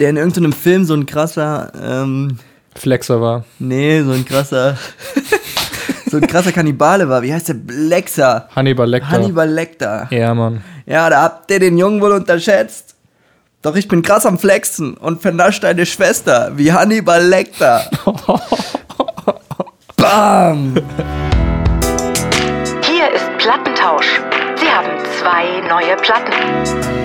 [0.00, 2.38] der in irgendeinem Film so ein krasser, ähm,
[2.74, 3.44] Flexer war.
[3.58, 4.76] nee, so ein krasser,
[6.10, 7.22] so ein krasser Kannibale war.
[7.22, 7.56] Wie heißt der?
[7.68, 8.48] Lexer.
[8.56, 9.10] Hannibal Lecter.
[9.10, 10.08] Hannibal Lecter.
[10.10, 10.62] Ja, Mann.
[10.86, 12.96] Ja, da habt ihr den Jungen wohl unterschätzt.
[13.62, 17.84] Doch ich bin krass am Flexen und vernascht deine Schwester wie Hannibal Lecter.
[19.96, 20.74] Bam!
[22.82, 24.20] Hier ist Plattentausch.
[24.56, 26.99] Sie haben zwei neue Platten.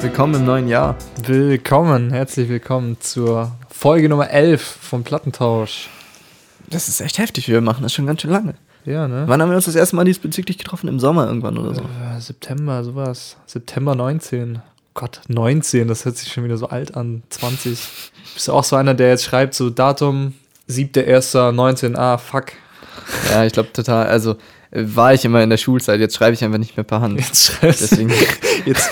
[0.00, 0.96] Willkommen im neuen Jahr.
[1.26, 5.88] Willkommen, herzlich willkommen zur Folge Nummer 11 vom Plattentausch.
[6.70, 8.54] Das ist echt heftig, wir machen das schon ganz schön lange.
[8.84, 9.24] Ja, ne?
[9.26, 10.86] Wann haben wir uns das erste Mal diesbezüglich getroffen?
[10.86, 11.82] Im Sommer irgendwann oder so?
[11.82, 13.36] Äh, September, sowas.
[13.46, 14.62] September 19.
[14.94, 17.24] Gott, 19, das hört sich schon wieder so alt an.
[17.30, 17.78] 20.
[18.34, 20.34] Bist du auch so einer, der jetzt schreibt, so Datum
[20.70, 22.52] 7.1.19, ah, fuck.
[23.32, 24.06] Ja, ich glaube total.
[24.06, 24.36] Also
[24.70, 27.18] war ich immer in der Schulzeit, jetzt schreibe ich einfach nicht mehr per Hand.
[27.18, 28.10] Jetzt schreibst Deswegen,
[28.66, 28.90] Jetzt,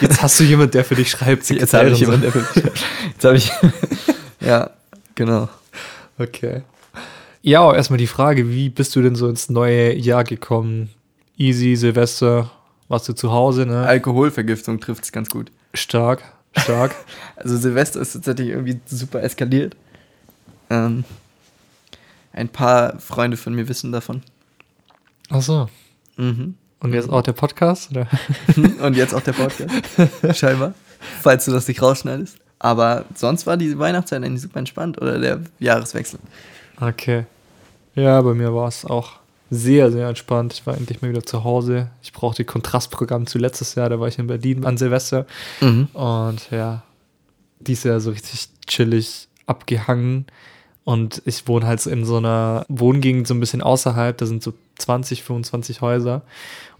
[0.00, 1.48] jetzt hast du jemand, der für dich schreibt.
[1.50, 2.72] jetzt habe ich jemanden, der für mich-
[3.12, 3.52] Jetzt habe ich.
[4.40, 4.70] ja,
[5.14, 5.48] genau.
[6.18, 6.62] Okay.
[7.42, 10.90] Ja, erstmal die Frage, wie bist du denn so ins neue Jahr gekommen?
[11.36, 12.50] Easy, Silvester,
[12.88, 13.84] warst du zu Hause, ne?
[13.84, 15.50] Alkoholvergiftung trifft es ganz gut.
[15.74, 16.22] Stark,
[16.56, 16.94] stark.
[17.36, 19.74] Also Silvester ist tatsächlich irgendwie super eskaliert.
[20.70, 21.04] Ähm,
[22.32, 24.22] ein paar Freunde von mir wissen davon.
[25.30, 25.68] Ach so.
[26.16, 26.54] Mhm.
[26.80, 28.08] Und jetzt auch der Podcast, oder?
[28.80, 29.70] Und jetzt auch der Podcast.
[30.36, 30.74] Scheinbar.
[31.20, 32.38] Falls du das nicht rausschneidest.
[32.58, 36.20] Aber sonst war die Weihnachtszeit eigentlich super entspannt oder der Jahreswechsel.
[36.80, 37.24] Okay.
[37.94, 39.18] Ja, bei mir war es auch
[39.50, 40.54] sehr, sehr entspannt.
[40.54, 41.90] Ich war endlich mal wieder zu Hause.
[42.02, 45.26] Ich brauchte Kontrastprogramm zu letztes Jahr, da war ich in Berlin an Silvester.
[45.60, 45.88] Mhm.
[45.92, 46.82] Und ja,
[47.60, 50.26] dieses Jahr so richtig chillig abgehangen.
[50.84, 54.16] Und ich wohne halt in so einer Wohngegend so ein bisschen außerhalb.
[54.16, 56.22] Da sind so 20, 25 Häuser.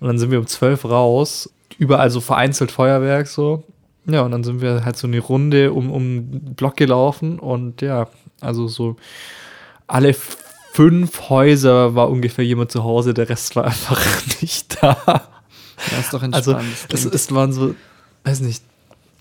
[0.01, 1.51] Und dann sind wir um 12 raus.
[1.79, 3.63] Überall so vereinzelt Feuerwerk so.
[4.07, 7.39] Ja, und dann sind wir halt so eine Runde um, um den Block gelaufen.
[7.39, 8.09] Und ja,
[8.41, 8.97] also so
[9.87, 10.15] alle
[10.73, 13.15] fünf Häuser war ungefähr jemand zu Hause.
[13.15, 14.03] Der Rest war einfach
[14.41, 14.97] nicht da.
[15.91, 16.57] Das ist doch entspannt.
[16.57, 17.75] Also Das es, es waren so,
[18.25, 18.65] weiß nicht,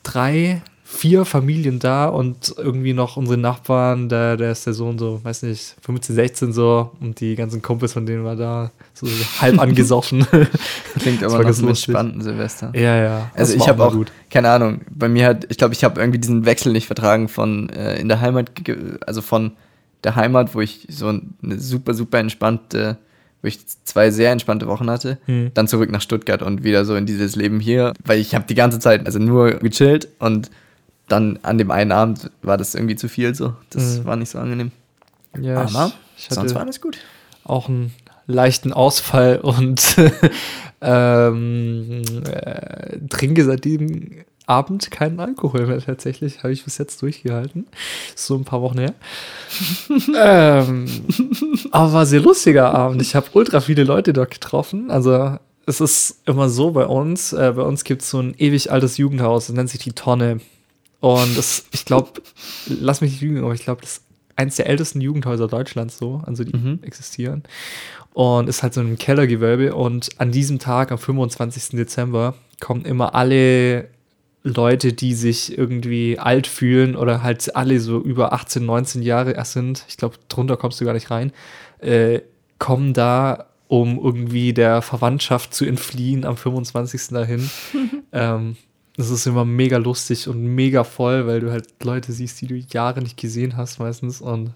[0.01, 0.61] drei,
[0.93, 5.43] vier Familien da und irgendwie noch unsere Nachbarn, der, der ist der Sohn so, weiß
[5.43, 9.07] nicht, 15, 16 so und die ganzen Kumpels von denen war da, so
[9.41, 10.27] halb angesoffen.
[10.99, 12.71] klingt aber nach einem entspannten Silvester.
[12.75, 13.31] ja, ja.
[13.35, 13.95] Also ich habe auch,
[14.29, 17.69] keine Ahnung, bei mir hat, ich glaube, ich habe irgendwie diesen Wechsel nicht vertragen von
[17.69, 18.51] äh, in der Heimat,
[19.07, 19.53] also von
[20.03, 22.97] der Heimat, wo ich so eine super, super entspannte,
[23.41, 25.51] wo ich zwei sehr entspannte Wochen hatte, Hm.
[25.53, 28.55] dann zurück nach Stuttgart und wieder so in dieses Leben hier, weil ich habe die
[28.55, 30.51] ganze Zeit also nur gechillt und
[31.11, 33.53] dann an dem einen Abend war das irgendwie zu viel so.
[33.69, 34.05] Das Mhm.
[34.05, 34.71] war nicht so angenehm.
[35.39, 36.97] Ja, Aber ich, ich Sonst war alles gut.
[37.43, 37.93] auch einen
[38.27, 39.95] leichten Ausfall und
[40.81, 46.39] ähm, äh, trinke seit diesem Abend keinen Alkohol mehr tatsächlich.
[46.43, 47.67] Habe ich bis jetzt durchgehalten.
[48.15, 48.93] Ist so ein paar Wochen her.
[50.19, 50.85] ähm,
[51.71, 53.01] aber war sehr lustiger Abend.
[53.01, 54.91] Ich habe ultra viele Leute dort getroffen.
[54.91, 57.31] Also es ist immer so bei uns.
[57.33, 59.47] Äh, bei uns gibt es so ein ewig altes Jugendhaus.
[59.47, 60.39] Das nennt sich die Tonne.
[61.01, 62.21] Und das, ich glaube,
[62.67, 64.03] lass mich nicht lügen, aber ich glaube, das ist
[64.35, 66.79] eins der ältesten Jugendhäuser Deutschlands so, also die Mhm.
[66.83, 67.43] existieren.
[68.13, 69.75] Und ist halt so ein Kellergewölbe.
[69.75, 71.77] Und an diesem Tag, am 25.
[71.77, 73.89] Dezember, kommen immer alle
[74.43, 79.53] Leute, die sich irgendwie alt fühlen oder halt alle so über 18, 19 Jahre erst
[79.53, 79.85] sind.
[79.87, 81.31] Ich glaube, drunter kommst du gar nicht rein.
[81.79, 82.21] Äh,
[82.57, 87.09] kommen da, um irgendwie der Verwandtschaft zu entfliehen am 25.
[87.09, 87.49] dahin.
[88.11, 88.55] ähm,
[89.01, 92.55] das ist immer mega lustig und mega voll, weil du halt Leute siehst, die du
[92.55, 94.21] Jahre nicht gesehen hast meistens.
[94.21, 94.53] Und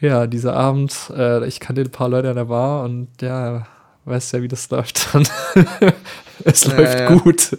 [0.00, 3.66] ja, dieser Abend, äh, ich kannte ein paar Leute an der Bar und ja,
[4.04, 5.08] weißt ja, wie das läuft.
[5.14, 5.30] Und
[6.44, 7.14] es Ja, läuft ja.
[7.14, 7.58] gut.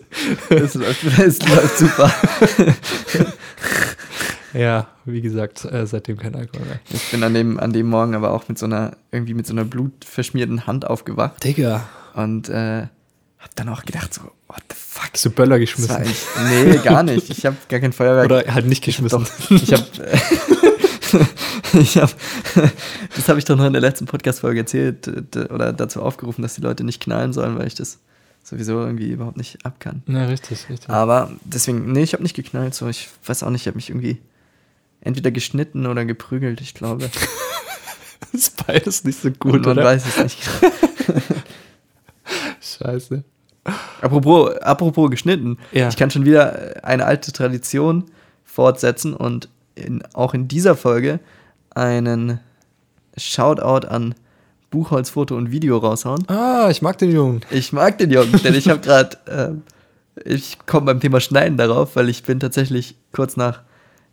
[0.49, 2.13] Es läuft, es läuft super.
[4.53, 6.79] Ja, wie gesagt, äh, seitdem kein Alkohol mehr.
[6.89, 9.53] Ich bin an dem, an dem Morgen aber auch mit so einer, irgendwie mit so
[9.53, 11.85] einer blutverschmierten Hand aufgewacht Digga.
[12.13, 12.83] und äh,
[13.37, 15.09] hab dann auch gedacht, so, what the fuck?
[15.13, 15.95] Hast du Böller geschmissen?
[15.95, 17.29] eigentlich, nee, gar nicht.
[17.29, 18.25] Ich habe gar kein Feuerwerk.
[18.25, 19.25] Oder halt nicht geschmissen?
[19.49, 19.83] Ich habe,
[21.79, 22.11] ich habe,
[23.15, 26.55] das habe ich doch noch in der letzten Podcast-Folge erzählt äh, oder dazu aufgerufen, dass
[26.55, 27.99] die Leute nicht knallen sollen, weil ich das
[28.43, 30.03] sowieso irgendwie überhaupt nicht ab kann.
[30.07, 30.89] Ja, richtig, richtig.
[30.89, 33.89] Aber deswegen, nee, ich habe nicht geknallt, so, ich weiß auch nicht, ich habe mich
[33.89, 34.19] irgendwie
[35.01, 37.09] entweder geschnitten oder geprügelt, ich glaube.
[38.31, 39.83] Das ist beides nicht so Und gut, man oder?
[39.83, 40.39] weiß es nicht.
[42.61, 43.23] Scheiße.
[44.01, 45.87] Apropos, apropos geschnitten, Ja.
[45.89, 48.05] ich kann schon wieder eine alte Tradition
[48.43, 51.19] fortsetzen und in, auch in dieser Folge
[51.73, 52.39] einen
[53.17, 54.15] Shoutout an
[54.71, 56.27] Buchholz Foto und Video raushauen.
[56.29, 57.41] Ah, ich mag den Jungen.
[57.49, 59.63] Ich mag den Jungen, denn ich habe gerade ähm,
[60.23, 63.61] ich komme beim Thema Schneiden darauf, weil ich bin tatsächlich kurz nach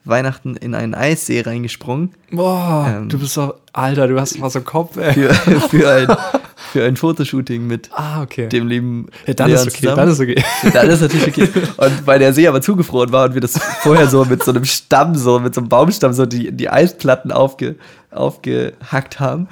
[0.04, 3.08] Weihnachten in einen Eissee reingesprungen Boah, Ähm.
[3.08, 5.12] du bist so, Alter, du hast was im Kopf, ey.
[5.12, 6.16] für, für, ein,
[6.70, 8.48] für ein Fotoshooting mit Ah, okay.
[8.48, 9.96] dem lieben ja, dann Leon ist okay, zusammen.
[9.96, 10.44] dann ist okay.
[10.72, 11.48] Dann ist natürlich okay.
[11.76, 14.64] Und weil der See aber zugefroren war und wir das vorher so mit so einem
[14.64, 17.76] Stamm, so mit so einem Baumstamm, so die, die Eisplatten aufge,
[18.10, 19.48] aufgehackt haben,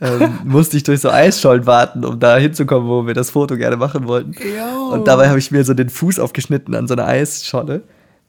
[0.00, 3.76] ähm, musste ich durch so Eisschollen warten, um da hinzukommen, wo wir das Foto gerne
[3.76, 4.34] machen wollten.
[4.90, 7.82] Und dabei habe ich mir so den Fuß aufgeschnitten an so einer Eisscholle.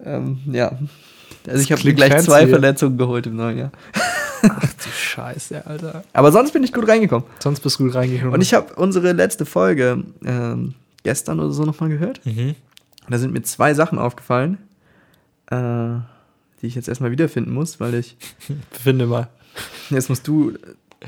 [0.03, 0.71] Ähm, ja.
[1.47, 3.71] Also ich habe mir gleich zwei Verletzungen geholt im neuen Jahr.
[4.43, 6.03] Ach du Scheiße, Alter.
[6.13, 7.25] Aber sonst bin ich gut reingekommen.
[7.39, 8.33] Sonst bist du gut reingekommen.
[8.33, 10.73] Und ich habe unsere letzte Folge ähm,
[11.03, 12.25] gestern oder so nochmal gehört.
[12.25, 12.55] Mhm.
[13.09, 14.57] Da sind mir zwei Sachen aufgefallen,
[15.49, 15.99] äh,
[16.61, 18.17] die ich jetzt erstmal wiederfinden muss, weil ich.
[18.71, 19.27] Finde mal.
[19.89, 20.53] Jetzt musst du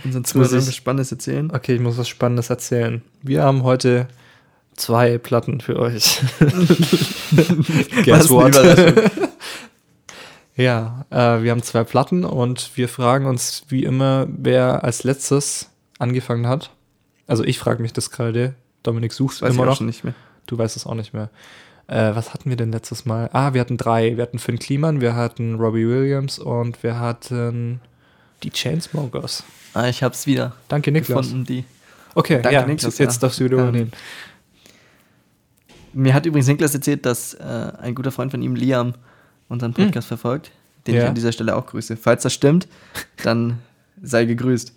[0.03, 1.51] unseren Zuhörern was Spannendes erzählen.
[1.53, 3.01] Okay, ich muss was Spannendes erzählen.
[3.21, 4.07] Wir haben heute
[4.75, 6.21] zwei Platten für euch.
[8.07, 9.11] Was eine Überraschung.
[10.55, 15.69] ja, äh, wir haben zwei Platten und wir fragen uns wie immer, wer als letztes
[15.99, 16.71] angefangen hat.
[17.27, 18.55] Also ich frage mich das gerade.
[18.83, 19.77] Dominik sucht Weiß ich immer auch noch.
[19.77, 20.13] schon nicht mehr.
[20.45, 21.29] Du weißt es auch nicht mehr.
[21.87, 23.29] Äh, was hatten wir denn letztes Mal?
[23.33, 24.15] Ah, wir hatten drei.
[24.17, 27.79] Wir hatten Finn Kliman, wir hatten Robbie Williams und wir hatten
[28.43, 29.43] die Chainsmokers.
[29.73, 31.27] Ah, ich hab's wieder Danke, Niklas.
[31.27, 31.45] gefunden.
[31.45, 31.63] Die.
[32.13, 33.21] Okay, Danke, ja, Niklas, jetzt ja.
[33.21, 33.91] darfst du wieder Ähm, übernehmen.
[35.93, 37.43] Mir hat übrigens Niklas erzählt, dass äh,
[37.81, 38.93] ein guter Freund von ihm, Liam,
[39.49, 40.51] unseren Podcast verfolgt,
[40.87, 41.03] den ich Hm.
[41.03, 41.09] Ja.
[41.09, 41.97] an dieser Stelle auch grüße.
[41.97, 42.67] Falls das stimmt,
[43.23, 43.59] dann
[44.01, 44.73] sei gegrüßt.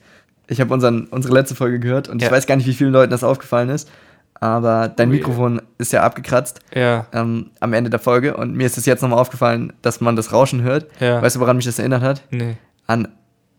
[0.49, 2.29] Ich habe unsere letzte Folge gehört und Ja.
[2.29, 3.91] ich weiß gar nicht, wie vielen Leuten das aufgefallen ist,
[4.35, 5.13] aber dein Oh.
[5.13, 6.61] Mikrofon ist ja abgekratzt.
[6.75, 10.15] Ja, ähm, am Ende der Folge und mir ist es jetzt nochmal aufgefallen, dass man
[10.15, 10.87] das Rauschen hört.
[11.01, 12.23] Weißt du, woran mich das erinnert hat?
[12.31, 12.57] nee.
[12.89, 13.09] An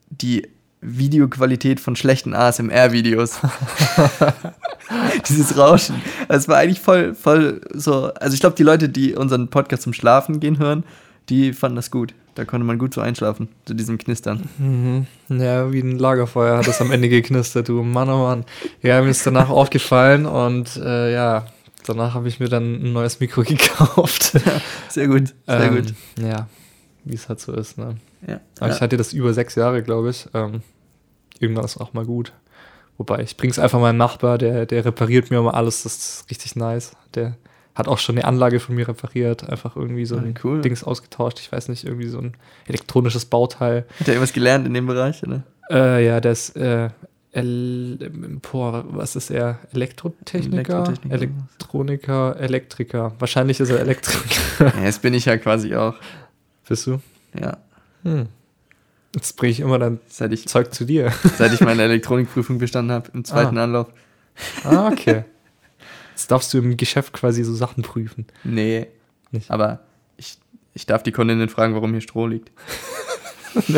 [0.10, 0.48] die
[0.88, 3.40] Videoqualität von schlechten ASMR-Videos.
[5.28, 6.02] Dieses Rauschen.
[6.28, 8.14] Es war eigentlich voll, voll so.
[8.14, 10.84] Also ich glaube, die Leute, die unseren Podcast zum Schlafen gehen hören,
[11.30, 12.14] die fanden das gut.
[12.36, 14.48] Da konnte man gut so einschlafen, zu diesem Knistern.
[14.60, 15.08] Mhm.
[15.30, 18.46] Ja, wie ein Lagerfeuer hat es am Ende geknistert, du Mann, oh Mann.
[18.84, 21.48] Ja, mir ist danach aufgefallen und äh, ja,
[21.88, 24.34] danach habe ich mir dann ein neues Mikro gekauft.
[24.90, 25.94] Sehr gut, sehr Ähm, gut.
[26.22, 26.48] Ja,
[27.06, 27.96] wie es halt so ist, ne?
[28.28, 28.40] Ja.
[28.60, 30.28] Aber ich hatte das über sechs Jahre, glaube ich.
[30.34, 30.62] Ähm,
[31.42, 32.34] irgendwann ist auch mal gut.
[32.98, 36.56] Wobei, ich bring's einfach meinem Nachbar, der, der repariert mir immer alles, das ist richtig
[36.56, 36.94] nice.
[37.14, 37.38] Der
[37.76, 40.62] hat auch schon eine Anlage von mir repariert, einfach irgendwie so Ah, ein cool.
[40.62, 42.34] Dings ausgetauscht, ich weiß nicht, irgendwie so ein
[42.66, 43.86] elektronisches Bauteil.
[44.00, 45.44] Hat er irgendwas gelernt in dem Bereich, oder?
[45.70, 46.90] Äh, ja, der ist, äh,
[47.34, 49.60] El boah, was ist er?
[49.74, 50.74] Elektrotechniker?
[50.88, 51.16] Elektrotechniker.
[51.16, 53.12] Elektroniker, Elektriker.
[53.20, 54.74] Wahrscheinlich ist er Elektriker.
[54.78, 55.94] Ja, jetzt bin ich ja quasi auch.
[56.68, 57.00] Bist du?
[57.40, 57.58] Ja.
[58.04, 58.28] Hm.
[59.18, 61.12] Jetzt bringe ich immer dein Seit ich, Zeug zu dir.
[61.38, 63.64] seit ich meine Elektronikprüfung bestanden habe, im zweiten Ah.
[63.64, 63.88] Anlauf.
[64.64, 65.24] Ah, okay.
[66.12, 68.26] Jetzt darfst du im Geschäft quasi so Sachen prüfen.
[68.44, 68.88] Nee.
[69.32, 69.50] Nicht?
[69.52, 69.80] Aber
[70.18, 70.38] ich,
[70.74, 72.52] ich darf die Kundin fragen, warum hier Stroh liegt.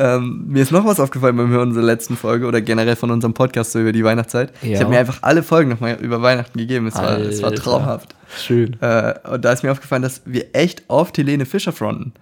[0.00, 3.34] ähm, mir ist noch was aufgefallen beim Hören unserer letzten Folge oder generell von unserem
[3.34, 4.52] Podcast so über die Weihnachtszeit.
[4.62, 4.80] Ich Ja.
[4.80, 6.86] habe mir einfach alle Folgen nochmal über Weihnachten gegeben.
[6.86, 8.14] Es war, es war traumhaft.
[8.36, 8.76] Schön.
[8.80, 12.12] Äh, und da ist mir aufgefallen, dass wir echt oft Helene Fischer fronten.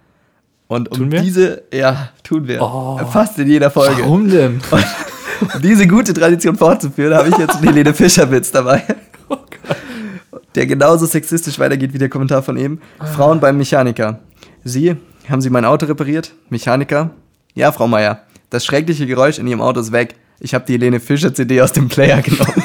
[0.67, 2.61] Und um diese, ja, tun wir.
[2.61, 2.99] Oh.
[3.11, 4.03] Fast in jeder Folge.
[4.03, 4.59] Warum denn?
[5.41, 8.83] Und um diese gute Tradition fortzuführen, habe ich jetzt einen Helene Fischer-Witz dabei.
[10.55, 12.81] Der genauso sexistisch weitergeht wie der Kommentar von eben.
[13.15, 14.19] Frauen beim Mechaniker.
[14.63, 14.95] Sie,
[15.29, 16.33] haben Sie mein Auto repariert?
[16.49, 17.11] Mechaniker?
[17.55, 18.23] Ja, Frau Meier.
[18.49, 20.15] Das schreckliche Geräusch in Ihrem Auto ist weg.
[20.39, 22.53] Ich habe die Helene Fischer CD aus dem Player genommen.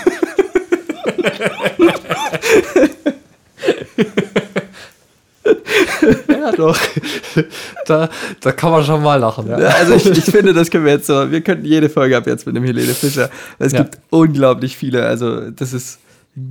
[6.28, 6.78] ja, doch.
[7.86, 8.08] da,
[8.40, 9.48] da kann man schon mal lachen.
[9.48, 9.56] Ja.
[9.56, 11.30] Also ich, ich finde, das können wir jetzt so.
[11.30, 13.30] Wir könnten jede Folge ab jetzt mit dem Helene Fischer.
[13.58, 13.82] Es Ja.
[13.82, 15.06] gibt unglaublich viele.
[15.06, 15.98] Also das ist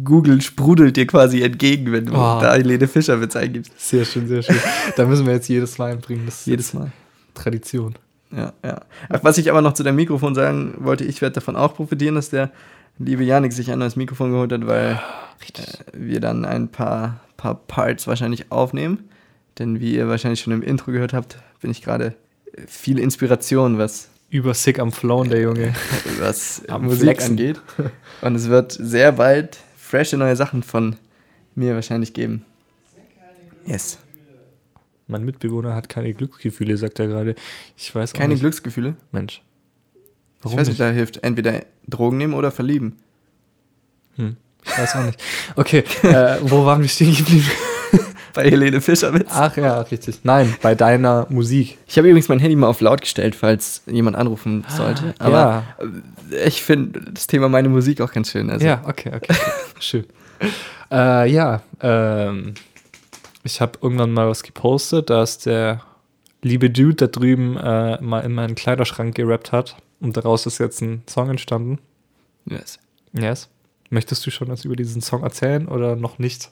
[0.04, 2.40] Google sprudelt dir quasi entgegen, wenn du Oh.
[2.42, 3.72] da Helene Fischer Witz eingibst.
[3.78, 4.56] Sehr schön, sehr schön.
[4.96, 6.28] Da müssen wir jetzt jedes Mal einbringen.
[6.46, 6.92] Jedes Mal.
[7.34, 7.96] Tradition.
[8.36, 8.82] Ja, ja.
[9.10, 12.16] Ach, was ich aber noch zu dem Mikrofon sagen wollte, ich werde davon auch profitieren,
[12.16, 12.52] dass der
[12.98, 15.00] liebe Janik sich ein neues Mikrofon geholt hat, weil
[15.56, 15.62] äh,
[15.94, 19.10] wir dann ein paar, paar Parts wahrscheinlich aufnehmen.
[19.60, 22.16] Denn wie ihr wahrscheinlich schon im Intro gehört habt, bin ich gerade
[22.54, 25.74] äh, viel Inspiration, was, Über sick am Flown, der Junge.
[26.20, 27.32] was Am Musik Flexen.
[27.32, 27.62] angeht.
[28.22, 30.96] Und es wird sehr bald frische neue Sachen von
[31.54, 32.46] mir wahrscheinlich geben.
[33.66, 34.00] Yes.
[35.08, 37.36] Mein Mitbewohner hat keine Glücksgefühle, sagt er gerade.
[37.78, 38.40] Ich weiß Keine nicht.
[38.42, 38.96] Glücksgefühle.
[39.12, 39.42] Mensch.
[39.96, 40.80] Ich Warum weiß nicht?
[40.80, 42.98] da hilft entweder Drogen nehmen oder verlieben.
[44.16, 44.38] Hm.
[44.66, 45.22] Ich weiß auch nicht.
[45.56, 47.50] Okay, äh, wo waren wir stehen geblieben?
[48.34, 49.28] Bei Helene Fischerwitz.
[49.30, 50.22] Ach ja, richtig.
[50.24, 51.78] Nein, bei deiner Musik.
[51.86, 55.14] Ich habe übrigens mein Handy mal auf laut gestellt, falls jemand anrufen sollte.
[55.20, 55.64] Aber
[56.32, 58.50] äh, ich finde das Thema meine Musik auch ganz schön.
[58.50, 59.36] Also, Ja, okay, okay.
[59.80, 60.06] Schön.
[60.92, 62.56] Äh, ja, ähm,
[63.44, 65.82] ich habe irgendwann mal was gepostet, dass der
[66.42, 70.82] liebe Dude da drüben äh, mal in meinen Kleiderschrank gerappt hat und daraus ist jetzt
[70.82, 71.80] ein Song entstanden.
[72.46, 72.80] Yes.
[73.14, 73.50] Yes.
[73.90, 76.52] Möchtest du schon was über diesen Song erzählen oder noch nicht?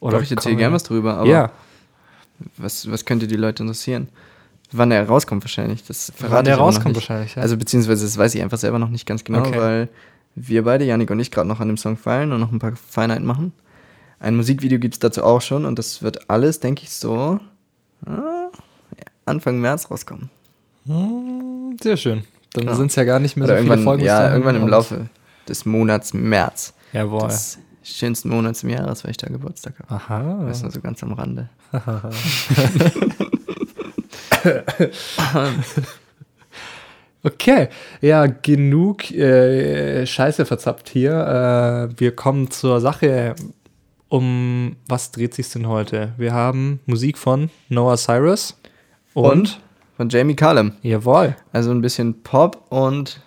[0.00, 1.52] Oder Doch, ich erzähle kommen gern wir- was drüber, aber ja,
[2.56, 4.08] was, was könnte die Leute interessieren?
[4.72, 5.84] Wann er rauskommt wahrscheinlich.
[5.84, 7.36] Das verrate wann noch rauskommt wahrscheinlich.
[7.36, 7.42] Ja.
[7.42, 9.58] Also beziehungsweise das weiß ich einfach selber noch nicht ganz genau, Okay.
[9.58, 9.88] weil
[10.34, 12.74] wir beide, Janik und ich, gerade noch an dem Song feilen und noch ein paar
[12.74, 13.52] Feinheiten machen.
[14.24, 17.38] Ein Musikvideo gibt es dazu auch schon und das wird alles, denke ich, so
[18.06, 18.48] ah,
[19.26, 20.30] Anfang März rauskommen.
[20.86, 22.24] Hm, sehr schön.
[22.54, 22.76] Dann Genau.
[22.76, 24.04] sind es ja gar nicht mehr Oder so viele irgendwann, Folgen.
[24.04, 25.08] ja, irgendwann im Laufe
[25.48, 26.72] des Monats März.
[26.92, 27.28] Jawohl.
[27.28, 29.94] Des schönsten Monats im Jahres, weil ich da Geburtstag habe.
[29.94, 30.44] Aha.
[30.46, 31.48] Das ist nur so ganz am Rande.
[37.26, 37.68] Okay,
[38.02, 41.88] ja, genug äh, Scheiße verzappt hier.
[41.90, 43.34] Äh, wir kommen zur Sache.
[44.08, 46.12] Um was dreht sich denn heute?
[46.18, 48.56] Wir haben Musik von Noah Cyrus
[49.14, 49.60] und, Und
[49.96, 50.72] von Jamie Cullum.
[50.82, 53.20] jawohl, Also ein bisschen Pop und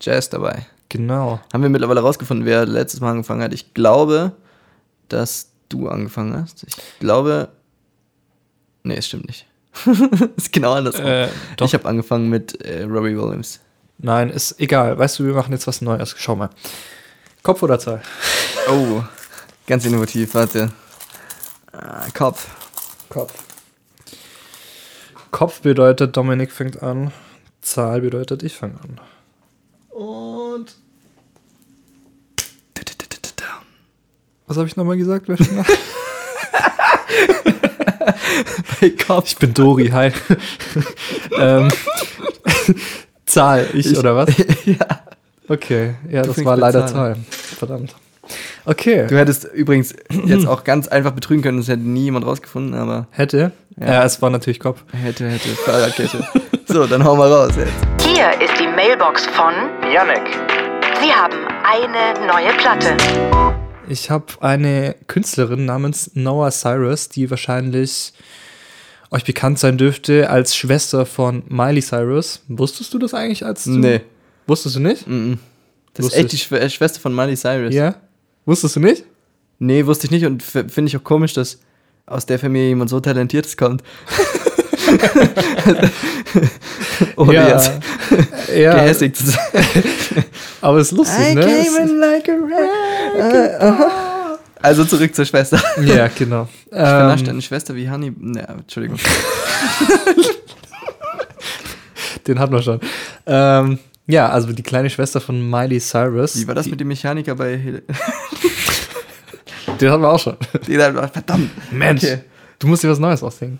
[0.00, 0.66] Jazz dabei.
[0.88, 1.40] genau.
[1.52, 3.52] Haben wir mittlerweile rausgefunden, wer letztes Mal angefangen hat.
[3.54, 4.32] Ich glaube,
[5.08, 6.64] dass du angefangen hast.
[6.66, 7.48] Ich glaube.
[8.82, 9.46] Nee, es stimmt nicht.
[10.36, 11.06] ist genau andersrum.
[11.06, 11.28] Äh,
[11.60, 13.60] Ich habe angefangen mit äh, Robbie Williams.
[13.98, 14.98] nein, ist egal.
[14.98, 16.14] Weißt du, wir machen jetzt was Neues.
[16.18, 16.50] Schau mal.
[17.42, 18.02] Kopf oder Zahl?
[18.70, 19.02] Oh,
[19.66, 20.70] ganz innovativ, warte.
[21.72, 22.46] Ah, Kopf.
[23.08, 23.32] Kopf.
[25.30, 27.12] Kopf bedeutet, Dominik fängt an.
[27.60, 29.00] Zahl bedeutet, ich fange an.
[29.90, 30.76] Und
[34.46, 35.26] was habe ich nochmal gesagt?
[35.28, 35.66] Wer schon nach-
[38.80, 39.28] Bei Kopf.
[39.28, 40.12] Ich bin Dori, hi.
[41.38, 41.70] ähm,
[43.26, 44.30] Zahl, ich, Ich- oder was?
[44.66, 44.76] ja.
[45.48, 47.14] Okay, ja, Du das war leider Zahl.
[47.14, 47.16] Zahl.
[47.30, 47.94] Verdammt.
[48.64, 49.94] Okay, Du hättest übrigens
[50.26, 53.52] jetzt auch ganz einfach betrügen können, das hätte nie jemand rausgefunden, aber hätte.
[53.78, 53.86] Ja.
[53.86, 54.84] Ja, es war natürlich Kopf.
[54.92, 56.26] hätte, hätte, Fahrradkette.
[56.66, 57.72] so, dann hau mal raus jetzt.
[58.06, 59.52] Hier ist die Mailbox von
[59.92, 60.26] Janek.
[61.02, 62.96] Sie haben eine neue Platte.
[63.88, 68.14] Ich habe eine Künstlerin namens Noah Cyrus, die wahrscheinlich
[69.10, 72.42] euch bekannt sein dürfte als Schwester von Miley Cyrus.
[72.48, 73.70] Wusstest du das eigentlich als du?
[73.72, 74.00] Nee.
[74.46, 75.06] Wusstest du nicht?
[75.06, 75.38] Mhm.
[75.94, 77.74] Das Wusste ist echt die äh, Schwester von Miley Cyrus.
[77.74, 77.96] Ja.
[78.46, 79.04] Wusstest du nicht?
[79.58, 81.60] Nee, wusste ich nicht und finde ich auch komisch, dass
[82.06, 83.82] aus der Familie jemand so Talentiertes kommt.
[87.16, 87.48] Ohne ja.
[87.48, 87.72] jetzt
[88.54, 88.74] ja.
[88.74, 89.40] gehässig zu sein.
[90.60, 91.40] Aber es ist lustig, ne?
[91.44, 93.90] Es- like a
[94.60, 95.62] Also zurück zur Schwester.
[95.80, 96.48] Ich ja, genau.
[96.70, 98.12] vernascht Ähm, eine Schwester wie Honey.
[98.18, 98.98] Ne, Entschuldigung.
[102.26, 102.80] den hatten wir schon.
[103.26, 106.38] Ähm, ja, also die kleine Schwester von Miley Cyrus.
[106.40, 107.82] Wie war das die, mit dem Mechaniker bei Hel
[109.80, 110.36] Den hatten wir auch schon.
[110.68, 111.50] Den hat- Verdammt.
[111.72, 112.18] Mensch, Okay.
[112.58, 113.58] du musst dir was Neues ausdenken.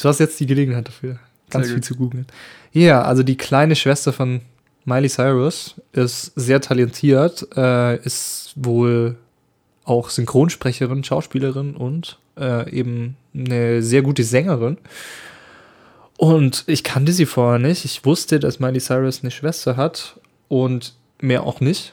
[0.00, 1.18] Du hast jetzt die Gelegenheit dafür,
[1.50, 1.84] ganz Sehr viel gut.
[1.84, 2.26] zu googeln.
[2.72, 4.40] Ja, also die kleine Schwester von
[4.84, 9.16] Miley Cyrus ist sehr talentiert, äh, ist wohl
[9.84, 14.78] auch Synchronsprecherin, Schauspielerin und äh, eben eine sehr gute Sängerin.
[16.18, 17.84] Und ich kannte sie vorher nicht.
[17.84, 21.92] Ich wusste, dass Miley Cyrus eine Schwester hat und mehr auch nicht.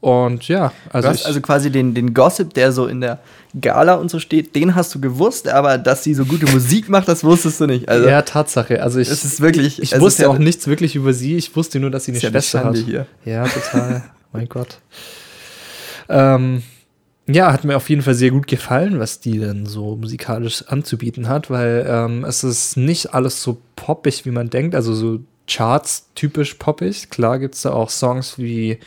[0.00, 3.18] Und ja, also, Also, hast ich, also quasi den, den Gossip, der so in der
[3.58, 7.08] Gala und so steht, den hast du gewusst, aber dass sie so gute Musik macht,
[7.08, 7.88] das wusstest du nicht.
[7.88, 8.82] Also ja, Tatsache.
[8.82, 9.80] Also ich, es ist wirklich.
[9.82, 11.36] Ich es wusste ja, auch nichts wirklich über sie.
[11.36, 12.86] Ich wusste nur, dass sie eine ja Schwester Schande hat.
[12.86, 13.06] hier.
[13.24, 14.04] Ja, total.
[14.32, 14.78] mein Gott.
[16.10, 16.62] Ähm,
[17.28, 21.28] ja, hat mir auf jeden Fall sehr gut gefallen, was die denn so musikalisch anzubieten
[21.28, 24.74] hat, weil ähm, es ist nicht alles so poppig, wie man denkt.
[24.74, 25.18] Also so
[25.48, 27.10] Charts typisch poppig.
[27.10, 28.78] Klar gibt es da auch Songs wie,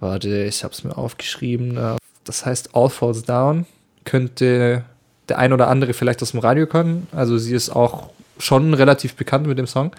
[0.00, 3.66] warte, ich habe es mir aufgeschrieben, äh, das heißt All Falls Down.
[4.04, 4.84] Könnte
[5.28, 7.06] der ein oder andere vielleicht aus dem Radio können.
[7.12, 9.92] Also sie ist auch schon relativ bekannt mit dem Song.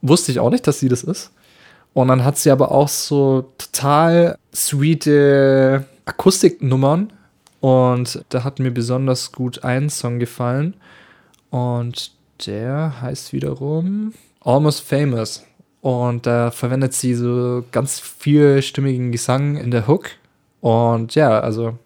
[0.00, 1.30] Wusste ich auch nicht, dass sie das ist.
[1.92, 7.12] Und dann hat sie aber auch so total sweete Akustiknummern.
[7.60, 10.74] Und da hat mir besonders gut ein Song gefallen.
[11.50, 12.12] Und
[12.46, 15.44] der heißt wiederum Almost Famous.
[15.80, 20.10] Und da verwendet sie so ganz vielstimmigen Gesang in der Hook.
[20.60, 21.78] Und ja, also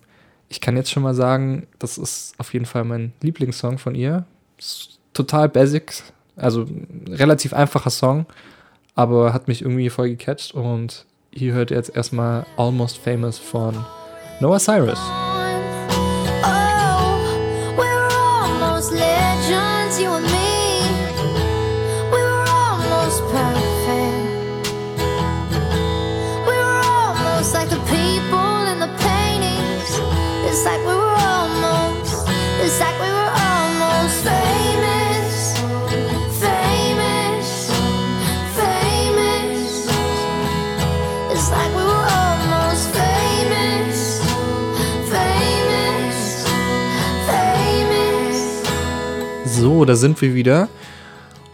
[0.48, 4.24] ich kann jetzt schon mal sagen, das ist auf jeden Fall mein Lieblingssong von ihr.
[4.56, 6.02] Ist total basic,
[6.36, 6.66] also
[7.08, 8.26] relativ einfacher Song,
[8.94, 10.54] aber hat mich irgendwie voll gecatcht.
[10.54, 13.84] Und hier hört ihr jetzt erstmal Almost Famous von
[14.40, 15.27] Noah Cyrus.
[49.78, 50.68] So, da sind wir wieder.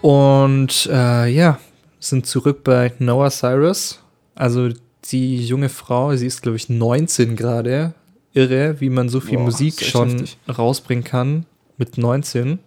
[0.01, 1.61] Und äh, ja,
[2.01, 4.01] sind zurück bei Noah Cyrus.
[4.35, 4.71] Also
[5.11, 7.93] die junge Frau, sie ist, glaube ich, 19 gerade.
[8.33, 10.39] Irre, wie man so viel Boah, Musik schon heftig.
[10.49, 11.45] rausbringen kann
[11.77, 12.61] mit 19.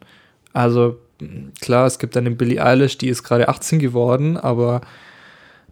[0.54, 1.00] Also
[1.60, 4.82] klar, es gibt eine Billie Eilish, die ist gerade 18 geworden, aber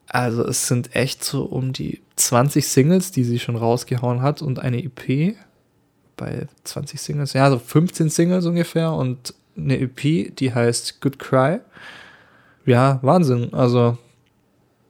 [0.08, 4.58] also es sind echt so um die 20 Singles, die sie schon rausgehauen hat und
[4.58, 5.36] eine EP
[6.18, 11.60] bei 20 Singles, ja, so 15 Singles ungefähr und eine EP, die heißt Good Cry.
[12.66, 13.54] Ja, Wahnsinn.
[13.54, 13.98] Also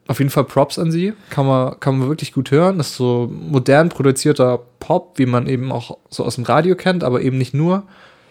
[0.08, 1.14] auf jeden Fall Props an sie.
[1.30, 2.78] Kann man, kann man wirklich gut hören.
[2.78, 7.04] Das ist so modern produzierter Pop, wie man eben auch so aus dem Radio kennt,
[7.04, 7.84] aber eben nicht nur.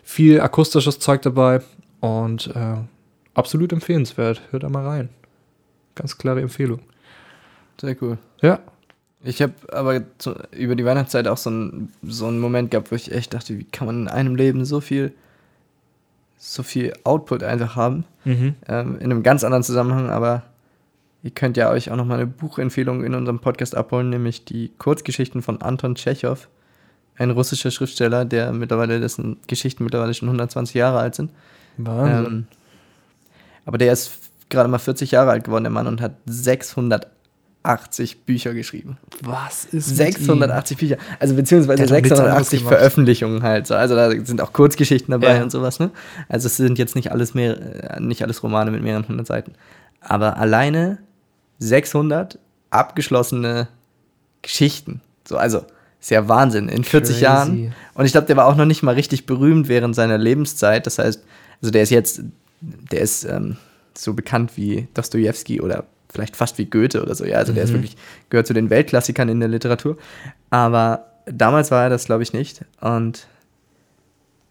[0.03, 1.63] Viel akustisches Zeug dabei
[2.01, 2.77] und äh,
[3.35, 4.43] absolut empfehlenswert.
[4.51, 5.09] Hört da mal rein.
[5.95, 6.81] Ganz klare Empfehlung.
[7.81, 8.19] Sehr cool.
[8.41, 8.61] Ja.
[9.27, 12.97] Ich habe aber zu, über die Weihnachtszeit auch so, ein, so einen Moment gehabt, wo
[12.97, 15.15] ich echt dachte, wie kann man in einem Leben so viel,
[16.37, 18.05] so viel Output einfach haben.
[18.25, 18.55] Mhm.
[18.69, 20.43] Ähm, in einem ganz anderen Zusammenhang, aber
[21.23, 25.43] ihr könnt ja euch auch nochmal eine Buchempfehlung in unserem Podcast abholen, nämlich die Kurzgeschichten
[25.43, 26.49] von Anton Tschechow,
[27.17, 31.31] ein russischer Schriftsteller, der mittlerweile, dessen Geschichten mittlerweile schon 120 Jahre alt sind.
[31.77, 32.33] Wahnsinn.
[32.33, 32.47] Ähm,
[33.65, 34.13] aber der ist
[34.51, 36.17] gerade mal 40 Jahre alt geworden, der Mann, und hat
[37.65, 38.99] 680 Bücher geschrieben.
[39.23, 40.13] Was ist mit ihm?
[40.13, 42.75] 680 Bücher, also beziehungsweise Der hat doch nichts anderes 680 gemacht.
[42.77, 43.67] Veröffentlichungen halt.
[43.67, 43.75] So.
[43.75, 45.43] Also da sind auch Kurzgeschichten dabei Ja.
[45.43, 45.79] und sowas.
[45.81, 45.91] Ne?
[46.29, 49.53] Also es sind jetzt nicht alles mehr, äh, nicht alles Romane mit mehreren hundert Seiten,
[50.01, 50.99] aber alleine
[51.59, 52.39] 600
[52.71, 53.69] abgeschlossene
[54.43, 55.01] Geschichten.
[55.27, 55.65] So, also
[56.01, 57.25] ist ja Wahnsinn in 40 Crazy.
[57.25, 57.75] Jahren.
[57.95, 60.85] Und ich glaube, der war auch noch nicht mal richtig berühmt während seiner Lebenszeit.
[60.87, 61.23] Das heißt,
[61.63, 62.21] also der ist jetzt,
[62.61, 63.57] der ist ähm,
[63.97, 65.85] so bekannt wie Dostoevsky oder
[66.15, 67.25] vielleicht fast wie Goethe oder so.
[67.25, 67.97] Ja, also der ist wirklich,
[68.31, 69.99] gehört zu den Weltklassikern in der Literatur.
[70.49, 72.65] Aber damals war er das, glaube ich, nicht.
[72.81, 73.27] Und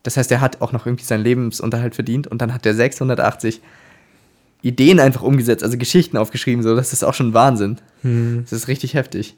[0.03, 3.61] das heißt, er hat auch noch irgendwie seinen Lebensunterhalt verdient und dann hat er 680
[4.61, 6.63] Ideen einfach umgesetzt, also Geschichten aufgeschrieben.
[6.63, 7.77] So, das ist auch schon Wahnsinn.
[8.01, 8.41] Hm.
[8.43, 9.35] Das ist richtig heftig.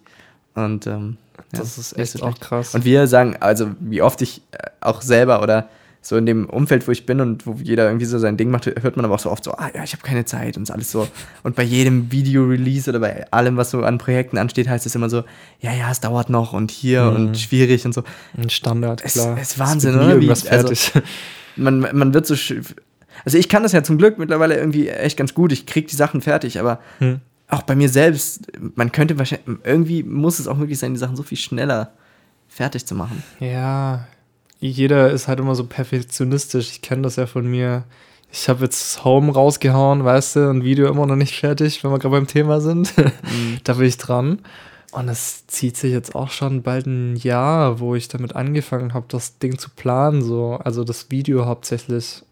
[0.56, 1.18] Und ähm,
[1.54, 2.74] ja, Das ist nicht echt auch krass.
[2.74, 5.70] Und wir sagen, also wie oft ich äh, auch selber oder
[6.08, 8.68] so in dem Umfeld, wo ich bin und wo jeder irgendwie so sein Ding macht,
[8.68, 10.91] hört man aber auch so oft so, ah ja, ich habe keine Zeit und alles
[10.91, 11.08] so.
[11.41, 15.10] Und bei jedem Video-Release oder bei allem, was so an Projekten ansteht, heißt es immer
[15.10, 15.24] so,
[15.62, 17.15] ja, ja, es dauert noch und hier Mhm.
[17.15, 18.04] und schwierig und so.
[18.38, 19.36] Ein Standard, Es- klar.
[19.41, 20.22] es ist Wahnsinn, oder?
[20.22, 21.02] Wie- also-.
[21.58, 22.36] Man, man wird so.
[23.24, 25.52] Also ich kann das ja zum Glück mittlerweile irgendwie echt ganz gut.
[25.54, 27.22] Ich krieg die Sachen fertig, aber Hm.
[27.48, 28.41] auch bei mir selbst,
[28.76, 31.94] man könnte wahrscheinlich, irgendwie muss es auch möglich sein, die Sachen so viel schneller
[32.50, 33.24] fertig zu machen.
[33.39, 34.06] Ja,
[34.67, 36.71] jeder ist halt immer so perfektionistisch.
[36.71, 37.84] Ich kenne das ja von mir.
[38.32, 41.99] Ich habe jetzt Home rausgehauen, weißt du, ein Video immer noch nicht fertig, wenn wir
[41.99, 42.93] gerade beim Thema sind.
[43.63, 44.39] da bin ich dran.
[44.91, 49.06] Und es zieht sich jetzt auch schon bald ein Jahr, wo ich damit angefangen habe,
[49.10, 50.60] das Ding zu planen, so.
[50.63, 52.23] Also das Video hauptsächlich.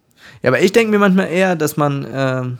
[0.41, 2.57] Ja, aber ich denke mir manchmal eher, dass man, ähm,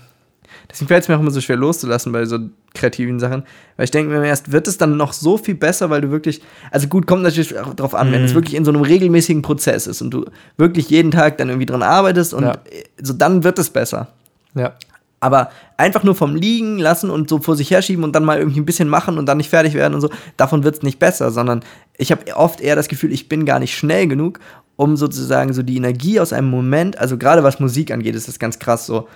[0.73, 2.39] deswegen fällt es mir auch immer so schwer loszulassen bei so
[2.73, 3.43] kreativen Sachen,
[3.77, 6.41] weil ich denke mir erst, wird es dann noch so viel besser, weil du wirklich,
[6.71, 8.36] also gut, kommt natürlich auch drauf an, wenn es Mhm.
[8.36, 10.25] wirklich in so einem regelmäßigen Prozess ist und du
[10.57, 12.57] wirklich jeden Tag dann irgendwie dran arbeitest und Ja.
[13.01, 14.07] so dann wird es besser.
[14.55, 14.73] Ja.
[15.19, 18.59] Aber einfach nur vom Liegen lassen und so vor sich herschieben und dann mal irgendwie
[18.59, 21.31] ein bisschen machen und dann nicht fertig werden und so, davon wird es nicht besser,
[21.31, 21.62] sondern
[21.97, 24.39] ich habe oft eher das Gefühl, ich bin gar nicht schnell genug,
[24.75, 28.39] um sozusagen so die Energie aus einem Moment, also gerade was Musik angeht, ist das
[28.39, 29.07] ganz krass so,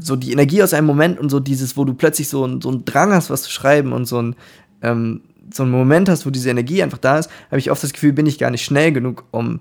[0.00, 2.68] so die Energie aus einem Moment und so dieses, wo du plötzlich so, ein- so
[2.68, 4.36] einen Drang hast, was zu schreiben und so ein,
[4.82, 7.92] ähm, so einen Moment hast, wo diese Energie einfach da ist, habe ich oft das
[7.92, 9.60] Gefühl, bin ich gar nicht schnell genug, um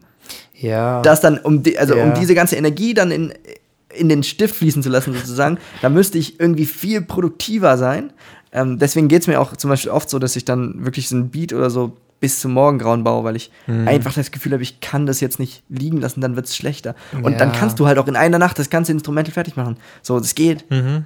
[0.54, 1.02] Ja.
[1.02, 2.14] das dann, um, die, also um Ja.
[2.14, 3.34] diese ganze Energie dann in,
[3.96, 8.14] in den Stift fließen zu lassen, sozusagen, da müsste ich irgendwie viel produktiver sein.
[8.52, 11.16] Ähm, deswegen geht es mir auch zum Beispiel oft so, dass ich dann wirklich so
[11.16, 13.88] ein Beat oder so bis zum Morgengrauen baue, weil ich Mhm.
[13.88, 16.96] einfach das Gefühl habe, ich kann das jetzt nicht liegen lassen, dann wird es schlechter.
[17.14, 17.56] Und dann Ja.
[17.58, 19.78] kannst du halt auch in einer Nacht das ganze Instrumental fertig machen.
[20.02, 20.70] So, das geht.
[20.70, 21.06] Mhm.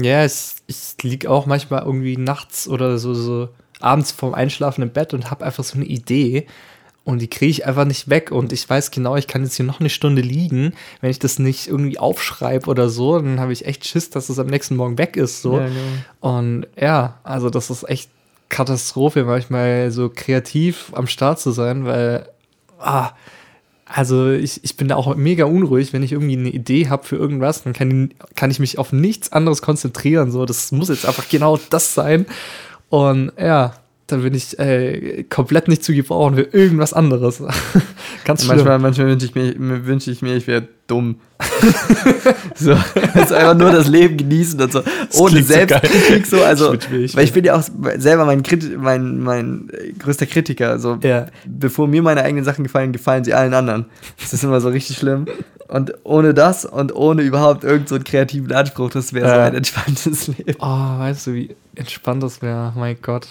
[0.00, 3.48] Ja, es, ich lieg auch manchmal irgendwie nachts oder so, so
[3.80, 6.46] abends vorm Einschlafen im Bett und habe einfach so eine Idee
[7.04, 9.66] und die kriege ich einfach nicht weg und ich weiß genau, ich kann jetzt hier
[9.66, 10.72] noch eine Stunde liegen.
[11.00, 14.38] Wenn ich das nicht irgendwie aufschreibe oder so, dann habe ich echt Schiss, dass es
[14.38, 15.42] am nächsten Morgen weg ist.
[15.42, 15.58] So.
[15.60, 15.80] Ja, genau.
[16.20, 18.10] Und ja, also das ist echt
[18.48, 22.28] Katastrophe, manchmal so kreativ am Start zu sein, weil,
[22.78, 23.10] ah,
[23.86, 27.16] also ich, ich bin da auch mega unruhig, wenn ich irgendwie eine Idee habe für
[27.16, 30.30] irgendwas, dann kann, kann ich mich auf nichts anderes konzentrieren.
[30.30, 32.26] So, das muss jetzt einfach genau das sein.
[32.88, 33.74] Und ja,
[34.14, 37.42] da bin ich äh, komplett nicht zu gebrauchen für irgendwas anderes.
[38.24, 38.56] Ganz schlimm.
[38.56, 41.16] Manchmal, manchmal wünsche ich, mir- wünsche ich mir, ich wäre dumm.
[42.54, 42.76] so,
[43.14, 44.82] also einfach nur das Leben genießen und so.
[45.18, 46.42] Ohne klingt so Selbstkritik so.
[46.42, 47.62] Also, Ich wünsch weil ich bin ja auch
[47.96, 50.78] selber mein, Kriti mein, mein äh, größter Kritiker.
[50.78, 51.26] So, Ja.
[51.46, 53.86] bevor mir meine eigenen Sachen gefallen, gefallen sie allen anderen.
[54.20, 55.26] Das ist immer so richtig schlimm.
[55.66, 59.44] Und ohne das und ohne überhaupt irgendeinen so einen kreativen Anspruch, das wäre so Ja.
[59.44, 60.54] ein entspanntes Leben.
[60.60, 62.72] Oh, weißt du, wie entspannt das wäre?
[62.76, 63.26] Mein Gott.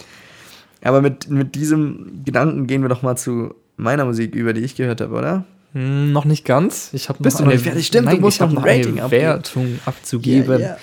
[0.84, 4.76] Aber mit, mit diesem Gedanken gehen wir doch mal zu meiner Musik über, die ich
[4.76, 5.46] gehört habe, oder?
[5.74, 6.90] Hm, noch nicht ganz.
[6.94, 7.88] Ich habe Bist noch du nicht fertig?
[7.88, 9.12] Stimmt, du Nein, musst ich hab noch ein eine.
[9.12, 10.60] Wertung abzugeben.
[10.62, 10.78] Ja, ja.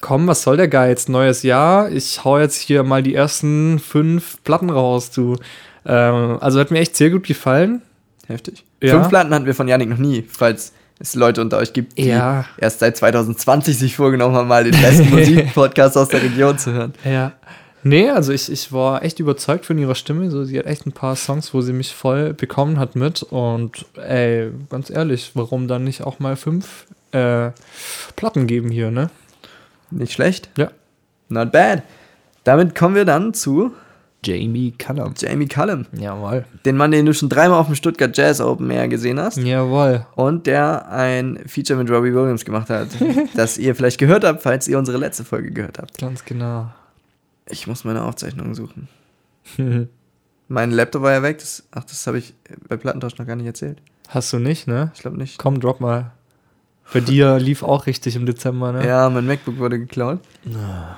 [0.00, 1.08] Komm, was soll der Geiz?
[1.08, 1.90] Neues Jahr.
[1.90, 5.36] Ich hau jetzt hier mal die ersten fünf Platten raus, du.
[5.86, 7.82] Ähm, also hat mir echt sehr gut gefallen.
[8.26, 8.64] Heftig.
[8.82, 8.94] Ja.
[8.94, 12.06] Fünf Platten hatten wir von Yannick noch nie, falls es Leute unter euch gibt, die
[12.08, 12.44] Ja.
[12.58, 16.94] erst seit 2020 sich vorgenommen haben, mal den besten Musikpodcast aus der Region zu hören.
[17.04, 17.32] Ja.
[17.84, 20.30] Nee, also ich, ich war echt überzeugt von ihrer Stimme.
[20.30, 23.22] So, sie hat echt ein paar Songs, wo sie mich voll bekommen hat mit.
[23.22, 27.50] Und ey, ganz ehrlich, warum dann nicht auch mal fünf äh,
[28.16, 29.10] Platten geben hier, ne?
[29.90, 30.48] Nicht schlecht.
[30.56, 30.70] Ja.
[31.28, 31.82] Not bad.
[32.44, 33.72] Damit kommen wir dann zu
[34.24, 35.14] Jamie Cullum.
[35.16, 35.86] Jamie Cullum.
[35.92, 36.44] Jawohl.
[36.64, 39.38] Den Mann, den du schon dreimal auf dem Stuttgart Jazz Open Air gesehen hast.
[39.38, 40.06] Jawohl.
[40.14, 42.88] Und der ein Feature mit Robbie Williams gemacht hat,
[43.34, 45.98] das ihr vielleicht gehört habt, falls ihr unsere letzte Folge gehört habt.
[45.98, 46.70] Ganz genau.
[47.48, 48.88] Ich muss meine Aufzeichnungen suchen.
[50.48, 51.38] mein Laptop war ja weg.
[51.38, 52.34] Das, ach, das habe ich
[52.68, 53.78] bei Plattentausch noch gar nicht erzählt.
[54.08, 54.92] Hast du nicht, ne?
[54.94, 55.38] Ich glaube nicht.
[55.38, 56.12] Komm, drop mal.
[56.92, 58.86] Bei dir lief auch richtig im Dezember, ne?
[58.86, 60.20] Ja, mein MacBook wurde geklaut.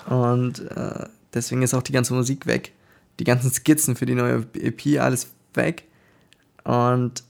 [0.08, 2.72] Und äh, deswegen ist auch die ganze Musik weg.
[3.20, 5.84] Die ganzen Skizzen für die neue EP, alles weg.
[6.64, 7.22] Und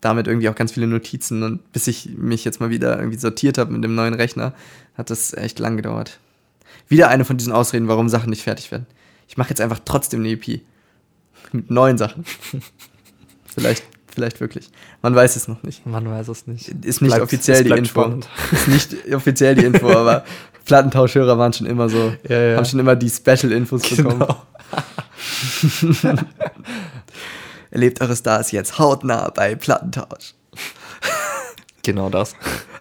[0.00, 1.42] damit irgendwie auch ganz viele Notizen.
[1.42, 4.54] Und bis ich mich jetzt mal wieder irgendwie sortiert habe mit dem neuen Rechner,
[4.94, 6.20] hat das echt lang gedauert.
[6.88, 8.86] Wieder eine von diesen Ausreden, warum Sachen nicht fertig werden.
[9.28, 10.60] Ich mache jetzt einfach trotzdem eine EP.
[11.52, 12.24] Mit neuen Sachen.
[13.46, 14.68] vielleicht, vielleicht wirklich.
[15.02, 15.84] Man weiß es noch nicht.
[15.86, 16.68] Man weiß es nicht.
[16.68, 18.00] Ist nicht Bleibt- offiziell die Info.
[18.02, 18.28] spannend.
[18.52, 20.24] Ist nicht offiziell die Info, aber
[20.64, 22.56] Plattentauschhörer waren schon immer so, Ja, ja.
[22.56, 24.20] haben schon immer die Special-Infos bekommen.
[24.20, 24.42] Genau.
[27.70, 30.34] Erlebt eure Stars jetzt hautnah bei Plattentausch.
[31.82, 32.34] Genau das.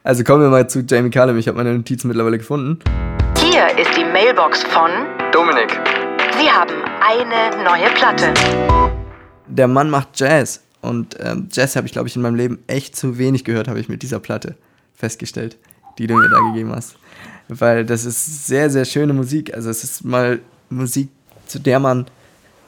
[0.03, 1.37] Also kommen wir mal zu Jamie Cullum.
[1.37, 2.79] Ich habe meine Notizen mittlerweile gefunden.
[3.51, 4.89] Hier ist die Mailbox von
[5.33, 5.77] Dominik.
[6.39, 8.33] Sie haben eine neue Platte.
[9.45, 10.61] Der Mann macht Jazz.
[10.79, 13.81] Und ähm, Jazz habe ich, glaube ich, in meinem Leben echt zu wenig gehört, habe
[13.81, 14.55] ich mit dieser Platte
[14.95, 15.57] festgestellt,
[15.97, 16.95] die du mir da gegeben hast.
[17.49, 19.53] Weil das ist sehr, sehr schöne Musik.
[19.53, 21.09] Also es ist mal Musik,
[21.45, 22.05] zu der man,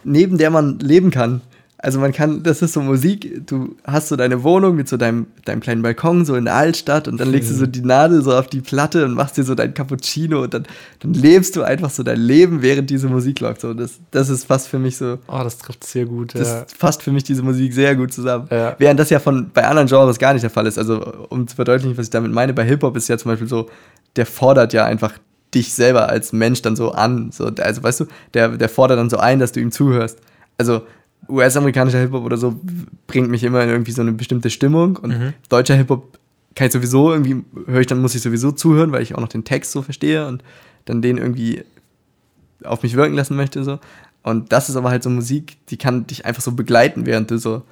[0.04, 1.40] neben der man leben kann.
[1.84, 5.28] Also man kann, das ist so Musik, du hast so deine Wohnung mit so deinem,
[5.44, 8.34] deinem kleinen Balkon so in der Altstadt und dann legst du so die Nadel so
[8.34, 10.64] auf die Platte und machst dir so dein Cappuccino und dann,
[11.02, 13.60] dann lebst du einfach so dein Leben, während diese Musik läuft.
[13.60, 16.34] So, das, das ist fast für mich so, Oh, das trifft sehr gut.
[16.36, 16.66] das ja.
[16.78, 18.48] fasst für mich diese Musik sehr gut zusammen.
[18.50, 18.78] Ja.
[18.78, 20.78] Während das ja von bei anderen Genres gar nicht der Fall ist.
[20.78, 23.70] Also, um zu verdeutlichen, was ich damit meine, bei Hip-Hop ist ja zum Beispiel so,
[24.16, 25.16] der fordert ja einfach
[25.54, 27.32] dich selber als Mensch dann so an.
[27.34, 30.20] So, also, weißt du, der, der fordert dann so ein, dass du ihm zuhörst.
[30.58, 30.84] Also,
[31.30, 32.60] US-amerikanischer Hip-Hop oder so
[33.08, 36.18] bringt mich immer in irgendwie so eine bestimmte Stimmung und deutscher Hip-Hop
[36.56, 39.28] kann ich sowieso irgendwie, höre ich dann, muss ich sowieso zuhören, weil ich auch noch
[39.30, 40.44] den Text so verstehe und
[40.86, 41.64] dann den irgendwie
[42.64, 43.64] auf mich wirken lassen möchte.
[43.64, 43.80] So.
[44.22, 47.38] Und das ist aber halt so Musik, die kann dich einfach so begleiten, während du
[47.40, 47.64] so,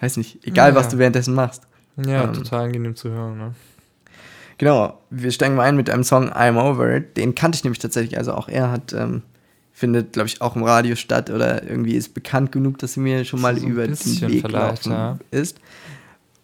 [0.00, 0.74] weiß nicht, egal Ja.
[0.76, 1.62] was du währenddessen machst.
[1.96, 3.36] ja, ähm, total angenehm zu hören.
[3.36, 3.54] Ne?
[4.58, 7.16] Genau, wir steigen mal ein mit einem Song I'm Over It.
[7.18, 8.16] Den kannte ich nämlich tatsächlich.
[8.16, 9.22] Also auch er hat, ähm,
[9.76, 13.26] findet, glaube ich, auch im Radio statt oder irgendwie ist bekannt genug, dass sie mir
[13.26, 15.18] schon mal So über den Weg gelaufen ja.
[15.30, 15.58] ist.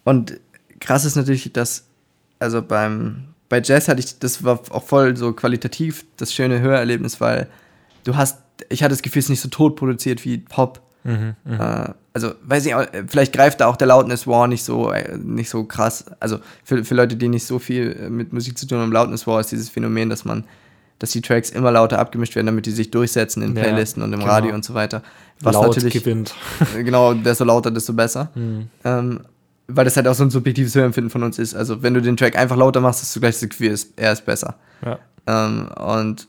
[0.04, 0.38] Und
[0.80, 1.84] krass ist natürlich, dass,
[2.38, 7.22] also beim, bei Jazz hatte ich, das war auch voll so qualitativ das schöne Hörerlebnis,
[7.22, 7.48] weil
[8.04, 10.82] du hast, ich hatte das Gefühl, es ist nicht so tot produziert wie Pop.
[11.04, 14.92] Mhm, Äh, also, weiß ich, auch, vielleicht greift da auch der Loudness War nicht so,
[14.92, 16.04] äh, nicht so krass.
[16.20, 19.26] Also, für, für Leute, die nicht so viel äh, mit Musik zu tun haben, Loudness
[19.26, 20.44] War ist dieses Phänomen, dass man,
[21.02, 24.12] dass die Tracks immer lauter abgemischt werden, damit die sich durchsetzen in Ja, Playlisten und
[24.12, 24.30] im genau.
[24.32, 25.02] Radio und so weiter.
[25.40, 26.32] Was Laut natürlich, gewinnt.
[26.76, 28.30] genau, desto lauter, desto besser.
[28.36, 28.68] Mhm.
[28.84, 29.20] Ähm,
[29.66, 31.54] weil das halt auch so ein subjektives Hörempfinden von uns ist.
[31.54, 33.92] Also, wenn du den Track einfach lauter machst, hast du gleich das Gefühl, er ist-
[33.96, 34.54] er ist besser.
[34.84, 34.98] Ja.
[35.26, 36.28] Ähm, und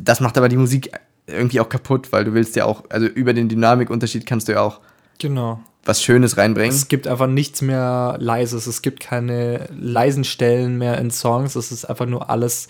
[0.00, 0.90] das macht aber die Musik
[1.26, 4.60] irgendwie auch kaputt, weil du willst ja auch, also über den Dynamikunterschied kannst du ja
[4.62, 4.80] auch
[5.18, 5.60] Genau.
[5.84, 6.74] Was Schönes reinbringen.
[6.74, 8.66] Es gibt einfach nichts mehr Leises.
[8.66, 11.56] Es gibt keine leisen Stellen mehr in Songs.
[11.56, 12.68] Es ist einfach nur alles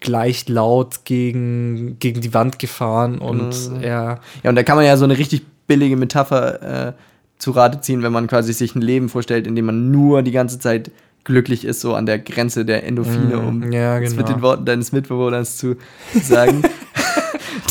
[0.00, 4.96] gleich laut gegen, gegen die Wand gefahren und ja, Ja, und da kann man ja
[4.96, 6.92] so eine richtig billige Metapher äh,
[7.38, 10.30] zu Rate ziehen, wenn man quasi sich ein Leben vorstellt, in dem man nur die
[10.30, 10.90] ganze Zeit
[11.24, 14.38] glücklich ist, so an der Grenze der Endorphine, Mm, um ja, es mit genau.
[14.38, 15.76] den Worten deines Mitbewohners zu
[16.22, 16.62] sagen.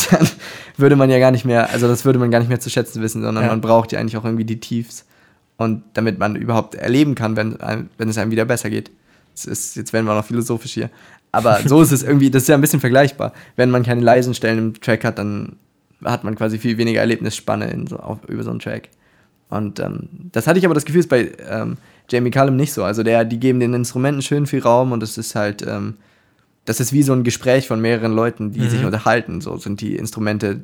[0.80, 3.02] würde man ja gar nicht mehr, also das würde man gar nicht mehr zu schätzen
[3.02, 3.50] wissen, sondern Ja.
[3.50, 5.04] man braucht ja eigentlich auch irgendwie die Tiefs.
[5.56, 8.90] Und damit man überhaupt erleben kann, wenn, einem- wenn es einem wieder besser geht.
[9.34, 10.90] Das ist, jetzt werden wir noch philosophisch hier.
[11.32, 13.32] Aber so ist es irgendwie, das ist ja ein bisschen vergleichbar.
[13.56, 15.56] Wenn man keine leisen Stellen im Track hat, dann
[16.04, 18.88] hat man quasi viel weniger Erlebnisspanne in so, auf, über so einen Track.
[19.50, 21.76] Und ähm, das hatte ich aber das Gefühl, ist bei ähm,
[22.08, 22.84] Jamie Cullum nicht so.
[22.84, 25.94] Also der, die geben den Instrumenten schön viel Raum und es ist halt, ähm,
[26.68, 29.40] das ist wie so ein Gespräch von mehreren Leuten, die sich unterhalten.
[29.40, 30.60] So sind die Instrumente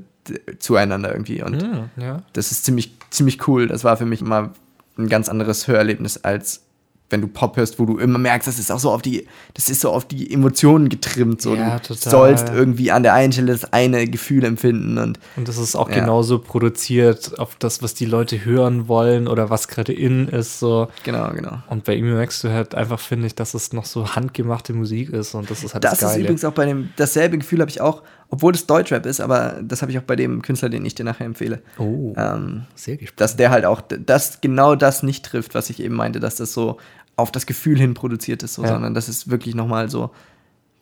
[0.58, 1.42] zueinander irgendwie.
[1.42, 2.22] Und Hm, ja.
[2.34, 3.68] das ist ziemlich, ziemlich cool.
[3.68, 4.52] Das war für mich immer
[4.98, 6.62] ein ganz anderes Hörerlebnis als
[7.10, 9.68] wenn du Pop hörst, wo du immer merkst, das ist auch so auf die, das
[9.68, 11.40] ist so auf die Emotionen getrimmt.
[11.42, 11.54] So.
[11.54, 12.10] Ja, du total.
[12.10, 15.88] sollst irgendwie an der einen Stelle das eine Gefühl empfinden und Und das ist auch
[15.90, 15.96] Ja.
[16.00, 20.58] genauso produziert auf das, was die Leute hören wollen oder was gerade in ist.
[20.58, 20.88] So.
[21.04, 21.58] genau, genau.
[21.68, 25.10] Und bei ihm merkst du halt einfach, finde ich, dass es noch so handgemachte Musik
[25.10, 26.22] ist und das ist halt Das das, ist Geile.
[26.24, 28.02] übrigens auch bei dem, dasselbe Gefühl habe ich auch,
[28.34, 31.04] obwohl es Deutschrap ist, aber das habe ich auch bei dem Künstler, den ich dir
[31.04, 31.62] nachher empfehle.
[31.78, 33.20] oh, Ähm, sehr gespannt.
[33.20, 36.52] dass der halt auch das genau das nicht trifft, was ich eben meinte, dass das
[36.52, 36.78] so
[37.16, 38.70] auf das Gefühl hin produziert ist, so, Ja.
[38.70, 40.10] sondern das ist wirklich nochmal so,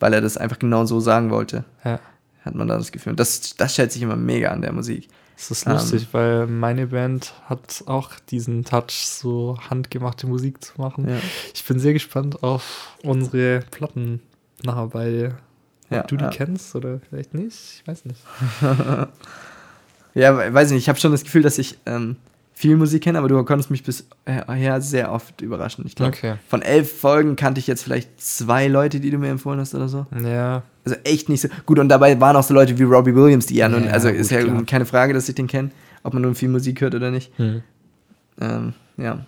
[0.00, 2.00] weil er das einfach genau so sagen wollte, ja.
[2.44, 3.10] hat man da das Gefühl.
[3.10, 5.08] Und das, das schätze ich immer mega an der Musik.
[5.36, 5.72] Es ist Ähm.
[5.74, 11.08] lustig, weil meine Band hat auch diesen Touch, so handgemachte Musik zu machen.
[11.08, 11.16] Ja.
[11.54, 14.20] Ich bin sehr gespannt auf unsere Platten
[14.64, 15.32] nachher bei
[15.94, 16.30] Ja, du die ja.
[16.30, 17.56] kennst oder vielleicht nicht.
[17.80, 18.20] Ich weiß nicht.
[20.14, 22.16] Ja, we- weiß ich nicht, ich habe schon das Gefühl, dass ich ähm,
[22.52, 25.84] viel Musik kenne, aber du konntest mich bisher sehr oft überraschen.
[25.86, 26.34] Ich glaube, Okay.
[26.48, 29.88] von elf Folgen kannte ich jetzt vielleicht zwei Leute, die du mir empfohlen hast oder
[29.88, 30.04] so.
[30.22, 31.48] Ja, Also echt nicht so.
[31.64, 34.08] Gut, und dabei waren auch so Leute wie Robbie Williams, die ja nun, Ja, also
[34.10, 34.64] ist gut, ja klar.
[34.66, 35.70] keine Frage, dass ich den kenne,
[36.02, 37.32] ob man nun viel Musik hört oder nicht.
[37.38, 37.62] hm.
[38.38, 39.18] Ähm, ja.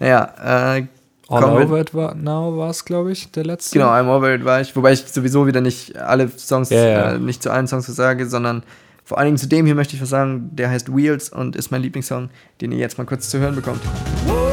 [0.00, 0.86] Naja, äh,
[1.28, 3.78] All kommen Over It war, Now war es, glaube ich, der letzte.
[3.78, 7.12] Genau, I'm Over It war ich, wobei ich sowieso wieder nicht alle Songs, Ja, ja.
[7.12, 8.62] Äh, nicht zu allen Songs was sage, sondern
[9.04, 11.70] vor allen Dingen zu dem hier möchte ich was sagen, der heißt Wheels und ist
[11.70, 13.80] mein Lieblingssong, den ihr jetzt mal kurz zu hören bekommt.
[14.26, 14.47] This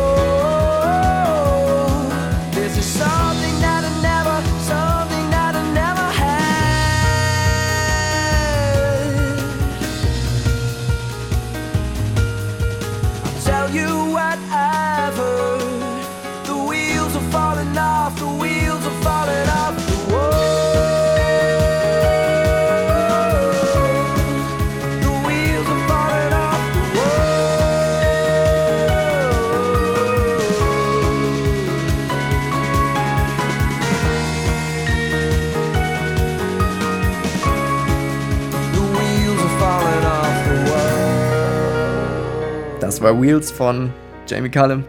[43.05, 43.93] war Wheels von
[44.27, 44.83] Jamie Cullum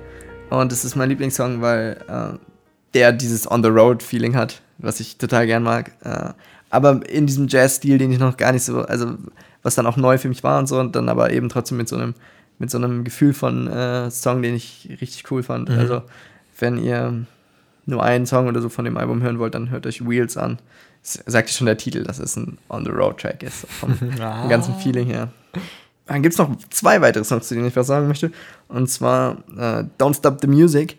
[0.48, 2.38] und es ist mein Lieblingssong, weil äh,
[2.94, 5.92] der dieses On-the-Road-Feeling hat, was ich total gern mag.
[6.02, 6.31] Äh,
[6.70, 9.18] aber in diesem Jazz-Stil, den ich noch gar nicht so, also
[9.62, 11.90] was dann auch neu für mich war und so, und dann aber eben trotzdem mit
[11.90, 12.14] so einem,
[12.59, 15.68] mit so einem Gefühl von äh, Song, den ich richtig cool fand.
[15.68, 15.79] Mhm.
[15.79, 16.00] Also,
[16.59, 17.26] wenn ihr
[17.85, 20.59] nur einen Song oder so von dem Album hören wollt, dann hört euch Wheels an.
[21.02, 24.11] Das sagt schon der Titel, dass es ein On-the-Road-Track ist, vom, vom
[24.48, 25.29] ganzen Feeling her.
[26.07, 28.31] Dann gibt es noch zwei weitere Songs, zu denen ich was sagen möchte.
[28.69, 30.99] Und zwar äh, Don't Stop the Music.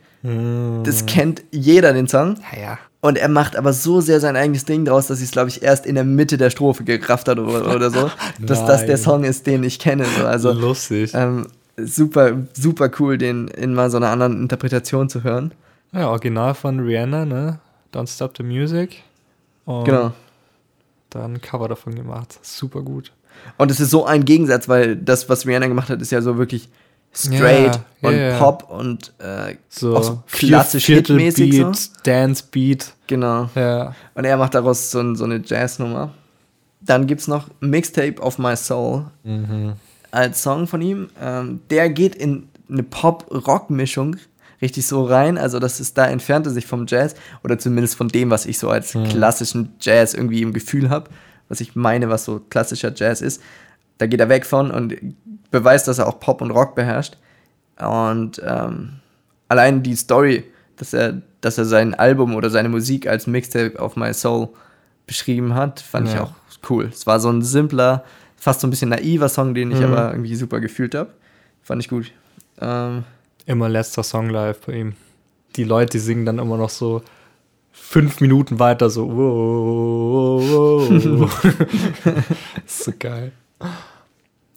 [0.83, 2.35] Das kennt jeder, den Song.
[2.53, 2.79] Ja, ja.
[2.99, 5.61] Und er macht aber so sehr sein eigenes Ding draus, dass ich es, glaube ich,
[5.61, 8.11] erst in der Mitte der Strophe gerafft hat oder, oder so.
[8.39, 8.97] dass das der.
[8.97, 10.05] Song ist, den ich kenne.
[10.19, 10.25] So.
[10.25, 11.11] Also lustig.
[11.13, 15.53] ähm, super, super cool, den in mal so einer anderen Interpretation zu hören.
[15.93, 17.59] Ja, Original von Rihanna, ne?
[17.93, 19.03] Don't Stop the Music.
[19.65, 20.11] Und Genau.
[21.11, 22.37] dann ein Cover davon gemacht.
[22.41, 23.13] Super gut.
[23.57, 26.37] Und es ist so ein Gegensatz, weil das, was Rihanna gemacht hat, ist ja so
[26.37, 26.69] wirklich
[27.13, 28.37] straight Ja, und ja.
[28.37, 31.55] Pop und äh, So, auch so klassisch hitmäßig.
[31.55, 31.63] So.
[31.63, 32.93] Beat, Dance Beat.
[33.07, 33.49] Genau.
[33.55, 33.95] Ja.
[34.13, 36.11] Und er macht daraus so, so eine Jazznummer.
[36.81, 39.05] Dann gibt es noch Mixtape of My Soul
[40.11, 41.09] als Song von ihm.
[41.21, 44.17] Ähm, der geht in eine Pop-Rock-Mischung
[44.61, 45.37] richtig so rein.
[45.37, 48.59] Also das ist, da entfernt er sich vom Jazz oder zumindest von dem, was ich
[48.59, 51.09] so als klassischen Jazz irgendwie im Gefühl habe,
[51.49, 53.41] was ich meine, was so klassischer Jazz ist.
[53.97, 54.95] Da geht er weg von und
[55.51, 57.17] beweist, dass er auch Pop und Rock beherrscht.
[57.79, 58.93] Und ähm,
[59.47, 60.43] allein die Story,
[60.77, 64.49] dass er, dass er sein Album oder seine Musik als Mixtape of My Soul
[65.05, 66.23] beschrieben hat, fand ich Ja.
[66.23, 66.33] auch
[66.69, 66.85] cool.
[66.91, 68.03] Es war so ein simpler,
[68.35, 69.85] fast so ein bisschen naiver Song, den ich Mhm.
[69.93, 71.11] aber irgendwie super gefühlt habe.
[71.63, 72.11] Fand ich gut.
[72.59, 73.03] Ähm,
[73.45, 74.93] Immer letzter Song live bei ihm.
[75.55, 77.01] Die Leute singen dann immer noch so
[77.79, 79.07] fünf Minuten weiter so.
[79.07, 81.45] Wow, wow, wow.
[82.65, 83.31] ist so geil.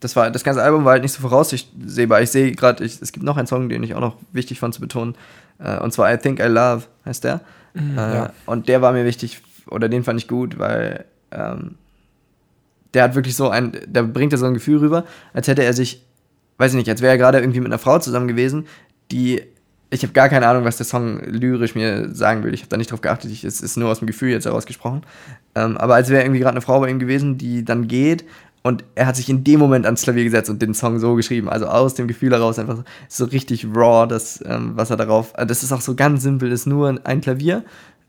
[0.00, 2.22] das, war, das ganze Album war halt nicht so voraussehbar.
[2.22, 4.80] Ich sehe gerade, es gibt noch einen Song, den ich auch noch wichtig fand zu
[4.80, 5.14] betonen.
[5.58, 7.40] Äh, und zwar I Think I Love heißt der.
[7.74, 8.32] äh, ja.
[8.46, 11.76] Und der war mir wichtig, oder den fand ich gut, weil ähm,
[12.94, 15.72] der hat wirklich so ein, da bringt er so ein Gefühl rüber, als hätte er
[15.72, 16.04] sich,
[16.58, 18.66] weiß ich nicht, als wäre er gerade irgendwie mit einer Frau zusammen gewesen,
[19.12, 19.42] die,
[19.90, 22.54] ich habe gar keine Ahnung, was der Song lyrisch mir sagen will.
[22.54, 25.02] Ich habe da nicht drauf geachtet, ich, es ist nur aus dem Gefühl jetzt herausgesprochen.
[25.54, 28.24] Ähm, aber als wäre irgendwie gerade eine Frau bei ihm gewesen, die dann geht
[28.62, 31.48] und er hat sich in dem Moment ans Klavier gesetzt und den Song so geschrieben.
[31.48, 35.32] Also aus dem Gefühl heraus einfach so, so richtig raw, das, ähm, was er darauf.
[35.36, 37.64] äh, Das ist auch so ganz simpel, ist nur ein Klavier,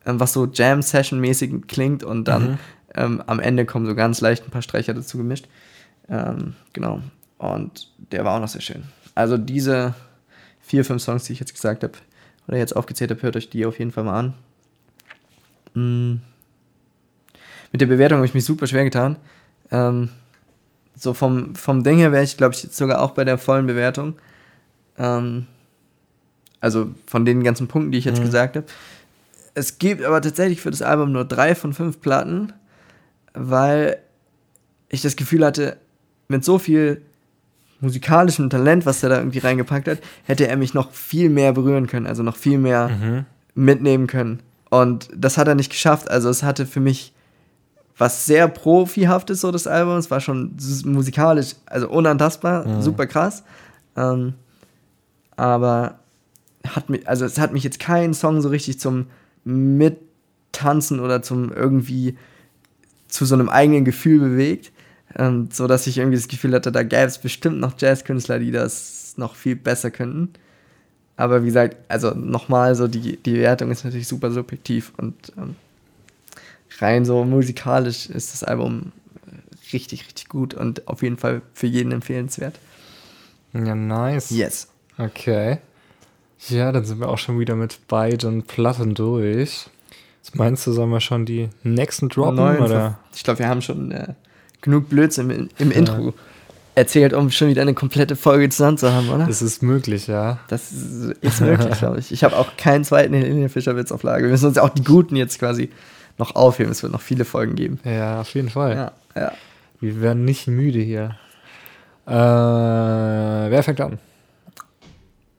[0.06, 2.60] ähm, was so Jam-Session-mäßig klingt und dann
[2.96, 5.48] ähm, am Ende kommen so ganz leicht ein paar Streicher dazu gemischt.
[6.10, 7.02] Ähm, genau.
[7.38, 8.84] Und der war auch noch sehr schön.
[9.15, 9.96] Also diese
[10.71, 11.93] vier, fünf Songs, die ich jetzt gesagt habe,
[12.47, 14.34] oder jetzt aufgezählt habe, hört euch die auf jeden Fall mal an.
[15.73, 16.21] Mm.
[17.73, 19.17] Mit der Bewertung habe ich mich super schwer getan.
[19.69, 20.10] Ähm,
[20.95, 23.67] so vom, vom Ding her wäre ich, glaube ich, jetzt sogar auch bei der vollen
[23.67, 24.15] Bewertung.
[24.97, 25.47] Ähm,
[26.62, 28.65] also von den ganzen Punkten, die ich jetzt gesagt habe.
[29.53, 32.53] Es gibt aber tatsächlich für das Album nur drei von fünf Platten,
[33.34, 33.97] weil
[34.88, 35.77] ich das Gefühl hatte,
[36.29, 37.01] mit so viel
[37.82, 41.88] musikalischem Talent, was er da irgendwie reingepackt hat, hätte er mich noch viel mehr berühren
[41.88, 42.89] können, also noch viel mehr
[43.56, 44.39] mitnehmen können.
[44.70, 46.10] Und das hat er nicht geschafft.
[46.10, 47.13] Also es hatte für mich
[47.98, 49.98] was sehr profihaftes, so das Album.
[49.98, 53.44] Es war schon musikalisch, also unantastbar, super krass.
[53.98, 54.34] Ähm,
[55.36, 55.96] aber
[56.67, 59.08] hat mich, also es hat mich jetzt kein Song so richtig zum
[59.44, 62.17] Mittanzen oder zum irgendwie
[63.08, 64.72] zu so einem eigenen Gefühl bewegt.
[65.17, 68.52] Ähm, so dass ich irgendwie das Gefühl hatte, da gäbe es bestimmt noch Jazzkünstler, die
[68.52, 70.30] das noch viel besser könnten.
[71.17, 75.56] Aber wie gesagt, also nochmal, so die, die Wertung ist natürlich super subjektiv und ähm,
[76.80, 78.91] rein so musikalisch ist das Album
[79.28, 82.58] äh, richtig, richtig gut und auf jeden Fall für jeden empfehlenswert.
[83.54, 84.30] Ja, nice.
[84.32, 84.69] Yes.
[84.97, 85.58] Okay.
[86.47, 89.69] Ja, dann sind wir auch schon wieder mit beiden Platten durch.
[90.24, 92.36] Was meinst du, sollen wir schon die nächsten droppen?
[92.36, 92.67] Neun oder?
[92.67, 94.13] ver- Ich glaube, wir haben schon äh,
[94.62, 96.13] genug Blödsinn im, im Intro
[96.76, 99.26] erzählt, um schon wieder eine komplette Folge zusammen zu haben, oder?
[99.26, 100.39] Das ist möglich, ja.
[100.47, 102.12] Das ist, ist möglich, glaube ich.
[102.12, 104.24] Ich habe auch keinen zweiten Helene Fischer-Witz auf Lager.
[104.24, 105.69] Wir müssen uns auch die guten jetzt quasi
[106.17, 106.71] noch aufheben.
[106.71, 107.80] Es wird noch viele Folgen geben.
[107.84, 108.76] Ja, auf jeden Fall.
[108.76, 109.32] Ja, ja.
[109.80, 111.17] Wir werden nicht müde hier.
[112.08, 114.00] Äh, wer fängt an?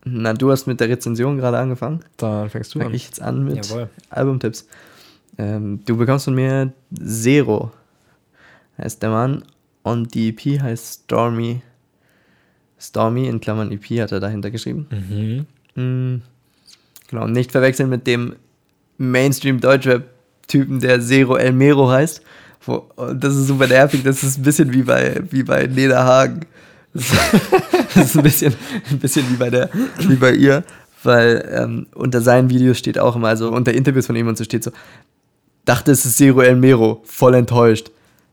[0.04, 2.00] Na, du hast mit der Rezension gerade angefangen.
[2.16, 2.94] Dann fängst du Fange an.
[2.94, 3.88] ich jetzt an mit Jawohl.
[4.10, 4.66] Albumtipps.
[5.38, 7.70] Ähm, du bekommst von mir Zero,
[8.78, 9.44] heißt der Mann.
[9.82, 11.62] Und die EP heißt Stormy.
[12.78, 14.86] Stormy in Klammern EP hat er dahinter geschrieben.
[15.76, 15.82] Mhm.
[15.82, 16.22] Mm,
[17.12, 18.36] Genau, nicht verwechseln mit dem
[18.96, 22.22] Mainstream-Deutschrap-Typen, der Zero El Mero heißt.
[22.64, 26.46] Wo, das ist super nervig, das ist ein bisschen wie bei, wie bei Neda Hagen.
[26.94, 27.14] Das ist,
[27.94, 28.54] das ist ein, bisschen,
[28.90, 30.64] ein bisschen wie bei, der, wie bei ihr,
[31.02, 34.44] weil ähm, unter seinen Videos steht auch immer, also unter Interviews von ihm und so
[34.44, 34.70] steht so,
[35.66, 37.90] dachte es ist Zero El Mero, voll enttäuscht.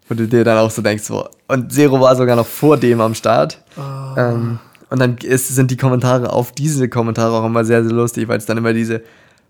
[0.09, 2.99] Und du dir dann auch so denkst, so, und Zero war sogar noch vor dem
[2.99, 3.59] am Start.
[4.17, 8.27] Ähm, und dann ist, sind die Kommentare auf diese Kommentare auch immer sehr, sehr lustig,
[8.27, 9.03] weil es dann immer diese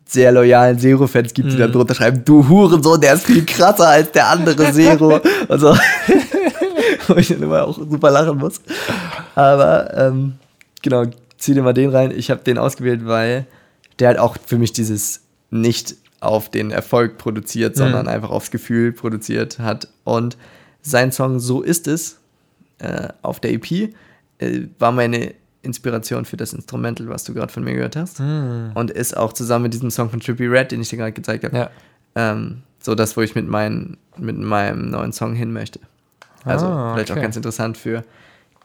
[0.06, 4.12] sehr loyalen Zero-Fans gibt, die dann drunter schreiben, du Hurensohn, der ist viel krasser als
[4.12, 5.22] der andere Zero.
[5.48, 5.74] und so.
[7.08, 8.60] Wo ich dann immer auch super lachen muss.
[9.36, 10.34] Aber ähm,
[10.82, 11.06] genau,
[11.38, 12.12] zieh dir mal den rein.
[12.12, 13.46] Ich habe den ausgewählt, weil
[14.00, 18.92] der halt auch für mich dieses nicht auf den Erfolg produziert, sondern einfach aufs Gefühl
[18.92, 19.88] produziert hat.
[20.10, 20.38] Und
[20.82, 22.20] sein Song So ist es
[22.80, 23.90] äh, auf der EP äh,
[24.80, 28.20] war meine Inspiration für das Instrumental, was du gerade von mir gehört hast.
[28.22, 31.44] Und ist auch zusammen mit diesem Song von Trippie Red, den ich dir gerade gezeigt
[31.44, 31.70] habe, Ja.
[32.16, 35.82] ähm, so das, wo ich mit, mein, mit meinem neuen Song hin möchte.
[36.46, 38.06] Also Ah, vielleicht auch ganz interessant für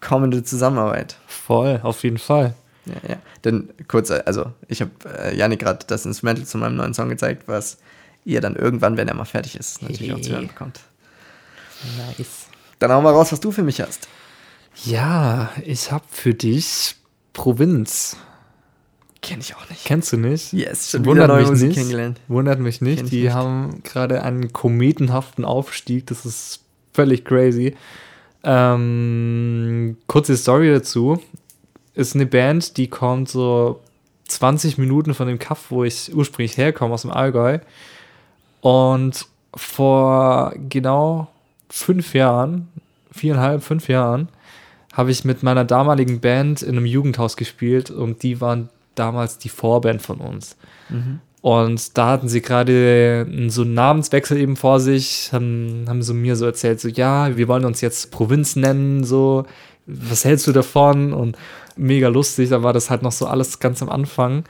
[0.01, 1.17] kommende Zusammenarbeit.
[1.27, 2.55] Voll, auf jeden Fall.
[2.87, 3.17] Ja, ja.
[3.45, 7.09] Denn kurz, äh, also ich habe äh, Janik gerade das Instrumental zu meinem neuen Song
[7.09, 7.79] gezeigt, was
[8.25, 10.81] ihr dann irgendwann, wenn er mal fertig ist, natürlich auch zu hören bekommt.
[12.19, 12.47] Nice.
[12.79, 14.09] Dann hau mal raus, was du für mich hast.
[14.85, 16.97] Ja, ich habe für dich
[17.33, 18.17] Provinz.
[19.23, 19.85] Kenne ich auch nicht.
[19.85, 20.53] Kennst du nicht?
[20.53, 21.77] Yes, schon wieder Wundert neue mich Musik nicht.
[21.79, 22.21] kennengelernt.
[22.29, 22.97] Wundert mich nicht.
[22.97, 23.33] Kenn ich Die nicht.
[23.33, 26.07] haben gerade einen kometenhaften Aufstieg.
[26.09, 26.61] Das ist
[26.93, 27.75] völlig crazy.
[28.43, 31.21] Ähm, kurze Story dazu.
[31.95, 33.81] Ist eine Band, die kommt so
[34.29, 37.61] 20 Minuten von dem Kaff, wo ich ursprünglich herkomme, aus dem Allgäu.
[38.61, 41.29] Und vor genau
[41.75, 42.69] fünf Jahren,
[43.11, 44.29] viereinhalb, fünf Jahren,
[44.93, 49.49] habe ich mit meiner damaligen Band in einem Jugendhaus gespielt und die waren damals die
[49.49, 50.57] Vorband von uns.
[51.41, 56.37] Und da hatten sie gerade so einen Namenswechsel eben vor sich, haben, haben sie mir
[56.37, 59.45] so erzählt, so, ja, wir wollen uns jetzt Provinz nennen, so,
[59.87, 61.13] was hältst du davon?
[61.13, 61.37] Und
[61.77, 64.45] mega lustig, da war das halt noch so alles ganz am Anfang.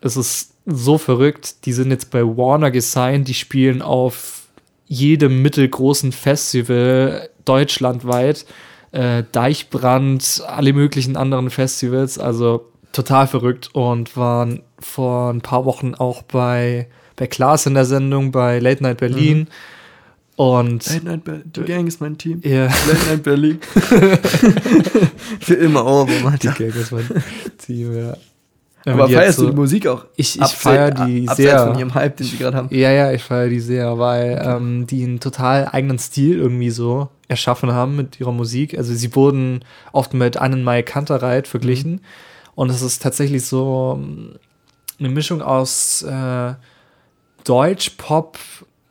[0.00, 4.45] Es ist so verrückt, die sind jetzt bei Warner gesigned, die spielen auf
[4.86, 8.46] jedem mittelgroßen Festival deutschlandweit.
[8.92, 12.18] Äh, Deichbrand, alle möglichen anderen Festivals.
[12.18, 17.84] Also total verrückt und waren vor ein paar Wochen auch bei, bei Klaas in der
[17.84, 19.48] Sendung bei Late Night Berlin.
[20.36, 21.52] Und Late Night Berlin.
[21.54, 22.40] Die Gang ist mein Team.
[22.44, 23.58] ja, Late Night Berlin.
[25.40, 26.50] Für immer Ohrwurm, Alter.
[26.50, 27.00] okay, das war
[27.58, 28.16] Team, ja.
[28.92, 30.04] Aber die hat feierst so- du die Musik auch?
[30.16, 31.66] Ich, ich feiere die abseits sehr.
[31.66, 32.68] von ihrem Hype, den sie gerade haben.
[32.70, 37.08] Ja, ja, ich feiere die sehr, weil ähm, die einen total eigenen Stil irgendwie so
[37.28, 38.78] erschaffen haben mit ihrer Musik.
[38.78, 42.00] Also sie wurden oft mit Annenmai Kantereit verglichen.
[42.54, 44.36] Und es ist tatsächlich so ähm,
[45.00, 46.54] eine Mischung aus äh,
[47.44, 48.38] Deutsch, Pop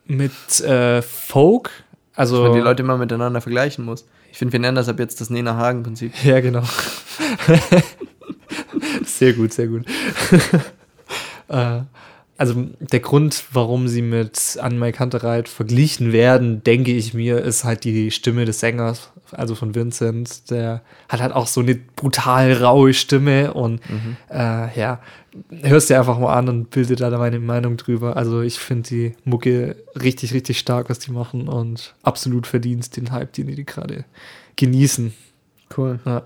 [0.06, 1.70] mit äh, Folk.
[2.14, 4.06] Also Wenn die Leute immer miteinander vergleichen muss.
[4.30, 6.12] Ich finde, wir nennen das ab jetzt das Nena Hagen-Prinzip.
[6.22, 6.62] Ja, genau.
[9.04, 9.84] sehr gut, sehr gut.
[11.48, 11.80] äh,
[12.38, 17.84] also der Grund, warum sie mit Anne Kantereit verglichen werden, denke ich mir, ist halt
[17.84, 20.50] die Stimme des Sängers, also von Vincent.
[20.50, 23.80] Der hat halt auch so eine brutal raue Stimme und
[24.30, 25.00] äh, ja,
[25.62, 28.16] hörst dir einfach mal an und bilde da meine Meinung drüber.
[28.16, 33.12] Also ich finde die Mucke richtig, richtig stark, was die machen und absolut verdient den
[33.12, 34.04] Hype, den die gerade
[34.56, 35.14] genießen.
[35.74, 36.00] Cool.
[36.04, 36.24] Ja.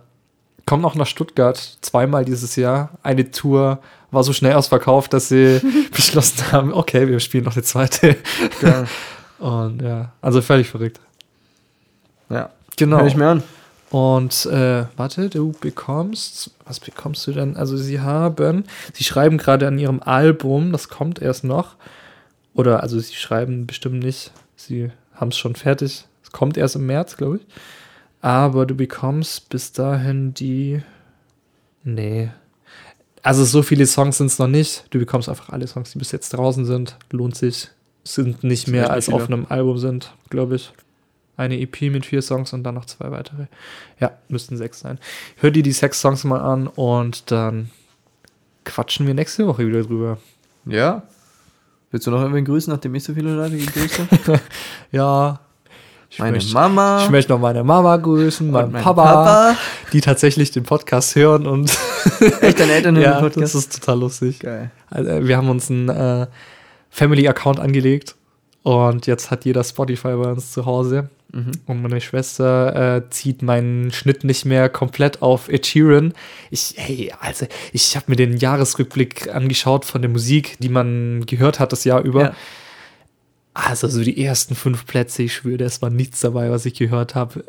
[0.70, 2.90] Kommen auch nach Stuttgart zweimal dieses Jahr.
[3.02, 3.80] Eine Tour
[4.12, 5.60] war so schnell ausverkauft, dass sie
[5.90, 8.16] beschlossen haben, okay, wir spielen noch eine zweite.
[8.60, 8.86] Geil.
[9.40, 11.00] Und ja, also völlig verrückt.
[12.28, 12.50] Ja.
[12.76, 12.98] Genau.
[12.98, 13.42] Hör ich mir an.
[13.90, 17.56] Und äh, warte, du bekommst, was bekommst du denn?
[17.56, 18.62] Also sie haben,
[18.92, 21.74] sie schreiben gerade an ihrem Album, das kommt erst noch.
[22.54, 26.04] Oder also sie schreiben bestimmt nicht, sie haben es schon fertig.
[26.22, 27.46] Es kommt erst im März, glaube ich.
[28.20, 30.82] Aber du bekommst bis dahin die.
[31.84, 32.30] Nee.
[33.22, 34.84] Also so viele Songs sind es noch nicht.
[34.90, 36.96] Du bekommst einfach alle Songs, die bis jetzt draußen sind.
[37.10, 37.68] Lohnt sich.
[38.04, 39.16] Sind nicht mehr als viele.
[39.16, 40.72] auf einem Album sind, glaube ich.
[41.36, 43.46] Eine EP mit vier Songs und dann noch zwei weitere.
[43.98, 44.98] Ja, müssten sechs sein.
[45.36, 47.70] Hör dir die sechs Songs mal an und dann
[48.64, 50.18] quatschen wir nächste Woche wieder drüber.
[50.66, 51.02] Ja.
[51.90, 54.40] Willst du noch irgendwen grüßen, nachdem ich so viele Leute gegrüßt habe?
[54.92, 55.40] Ja.
[56.12, 57.04] Ich Meine möchte, Mama.
[57.04, 59.56] ich möchte noch meine Mama grüßen, meinen meinen Papa, Papa.
[59.92, 61.70] die tatsächlich den Podcast hören und
[62.40, 63.54] Echt, deine Eltern hören ja, den Podcast?
[63.54, 64.40] das ist total lustig.
[64.40, 64.72] Geil.
[64.90, 66.26] Also, wir haben uns einen äh,
[66.90, 68.16] Family-Account angelegt
[68.64, 71.10] und jetzt hat jeder Spotify bei uns zu Hause.
[71.32, 71.52] Mhm.
[71.66, 76.12] Und meine Schwester äh, zieht meinen Schnitt nicht mehr komplett auf Ed Sheeran.
[76.50, 81.60] Ich, hey, also, ich habe mir den Jahresrückblick angeschaut von der Musik, die man gehört
[81.60, 82.22] hat das Jahr über.
[82.22, 82.34] Ja.
[83.68, 87.14] Also, so die ersten fünf Plätze, ich schwöre, es war nichts dabei, was ich gehört
[87.14, 87.44] habe.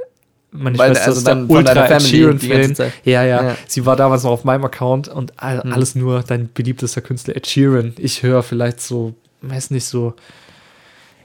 [0.51, 2.75] Meine Weil, Schwester also ist dann ultra Ed Sheeran Fan.
[3.05, 3.57] Ja, ja, Ja.
[3.67, 5.71] Sie war damals noch auf meinem Account und all, Hm.
[5.73, 7.93] alles nur dein beliebtester Künstler Ed Sheeran.
[7.97, 10.13] Ich höre vielleicht so, weiß nicht, so,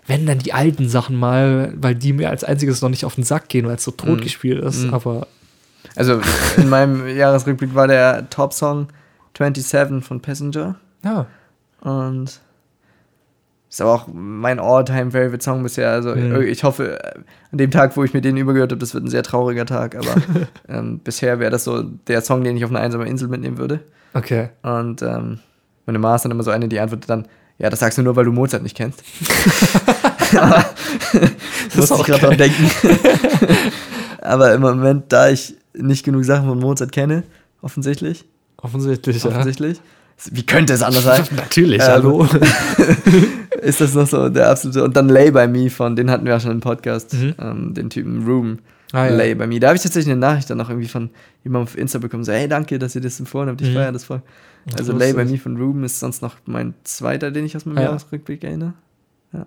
[0.07, 3.24] wenn dann die alten Sachen mal, weil die mir als einziges noch nicht auf den
[3.24, 3.97] Sack gehen, weil es so Hm.
[3.97, 4.84] tot gespielt ist.
[4.93, 5.26] Aber
[5.97, 6.20] Also
[6.57, 8.87] in meinem Jahresrückblick war der Top-Song
[9.37, 10.76] 27 von Passenger.
[11.05, 11.26] ja,
[11.80, 12.41] Und
[13.77, 15.91] ist aber auch mein All-Time-Favorite-Song bisher.
[15.91, 16.41] Also Mhm.
[16.43, 17.18] ich hoffe, äh,
[17.53, 19.95] an dem Tag, wo ich mir den übergehört habe, das wird ein sehr trauriger Tag.
[19.97, 20.14] Aber
[20.68, 23.81] ähm, bisher wäre das so der Song, den ich auf eine einsame Insel mitnehmen würde.
[24.14, 24.49] okay.
[24.62, 25.41] Und ähm,
[25.85, 27.27] meine Mama ist dann immer so eine, die antwortet dann,
[27.59, 29.03] ja, das sagst du nur, weil du Mozart nicht kennst.
[30.37, 30.64] Aber
[31.74, 32.70] das auch ich gerade dran denken.
[34.20, 37.22] Aber im Moment, da ich nicht genug Sachen von Mozart kenne,
[37.62, 38.24] offensichtlich,
[38.59, 39.31] Offensichtlich, ja.
[39.31, 39.81] offensichtlich,
[40.33, 41.23] wie könnte es anders sein?
[41.37, 42.27] Natürlich, Ähm, hallo.
[43.62, 44.85] ist das noch so der absolute.
[44.85, 47.35] Und dann Lay by Me von, den hatten wir ja schon im Podcast, Mhm.
[47.39, 48.59] ähm, den Typen Room.
[48.93, 49.14] Ah, ja.
[49.17, 49.59] Lay by Me.
[49.61, 51.11] Da habe ich tatsächlich eine Nachricht dann noch irgendwie von
[51.45, 53.75] jemandem auf Insta bekommen, so, hey, danke, dass ihr das empfohlen habt, ich Mhm.
[53.75, 54.23] feiere das voll.
[54.79, 54.93] Also.
[54.97, 57.85] Lay by Me von Room ist sonst noch mein zweiter, den ich aus meinem Ja.
[57.85, 58.75] Jahresrückblick erinnere.
[59.33, 59.41] Ja.
[59.41, 59.47] Und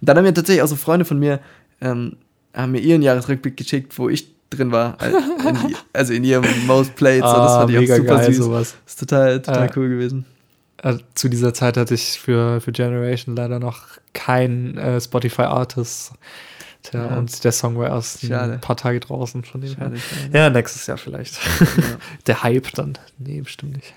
[0.00, 1.40] dann haben mir tatsächlich auch so Freunde von mir,
[1.80, 2.16] ähm,
[2.54, 4.96] haben mir ihren Jahresrückblick geschickt, wo ich drin war.
[5.02, 7.22] äh, In, also in ihrem Most Played.
[7.22, 8.36] so, das Ah, fand ich auch super geil, süß.
[8.44, 8.74] sowas.
[8.84, 9.72] Das ist total, total Ja.
[9.76, 10.24] cool gewesen.
[10.82, 13.82] Äh, zu dieser Zeit hatte ich für, für Generation leider noch
[14.12, 16.12] kein äh, Spotify-Artist.
[16.82, 17.16] Tja, Ja.
[17.16, 18.54] und der Song war erst Schade.
[18.54, 19.74] ein paar Tage draußen von dem.
[19.74, 20.36] Schade, schade.
[20.38, 21.38] Ja, nächstes Jahr vielleicht.
[22.26, 22.98] der Hype dann.
[23.18, 23.94] Nee, bestimmt nicht.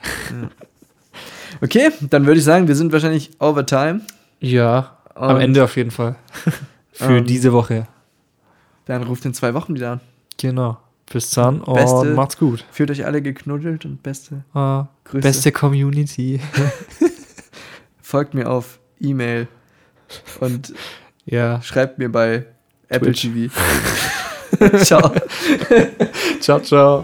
[1.62, 4.02] Okay, dann würde ich sagen, wir sind wahrscheinlich overtime.
[4.40, 6.16] Ja, am Und- Ende auf jeden Fall.
[6.94, 7.88] für Ähm, diese Woche.
[8.86, 10.00] Dann ruft in zwei Wochen wieder an.
[10.38, 10.78] Genau.
[11.12, 12.66] Bis dann und Beste- macht's gut.
[12.72, 15.22] Fühlt euch alle geknuddelt und beste Ah, Grüße.
[15.22, 16.42] beste Community.
[18.02, 19.48] Folgt mir auf E-Mail
[20.42, 20.74] und
[21.26, 21.62] ja.
[21.62, 22.46] schreibt mir bei
[22.90, 23.22] Apple Twitch.
[23.22, 23.54] TV.
[24.84, 25.12] Ciao.
[26.40, 27.04] Ciao, ciao.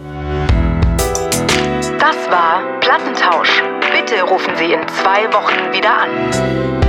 [2.00, 3.62] Das war Plattentausch.
[3.92, 6.83] Bitte rufen Sie in zwei Wochen wieder an.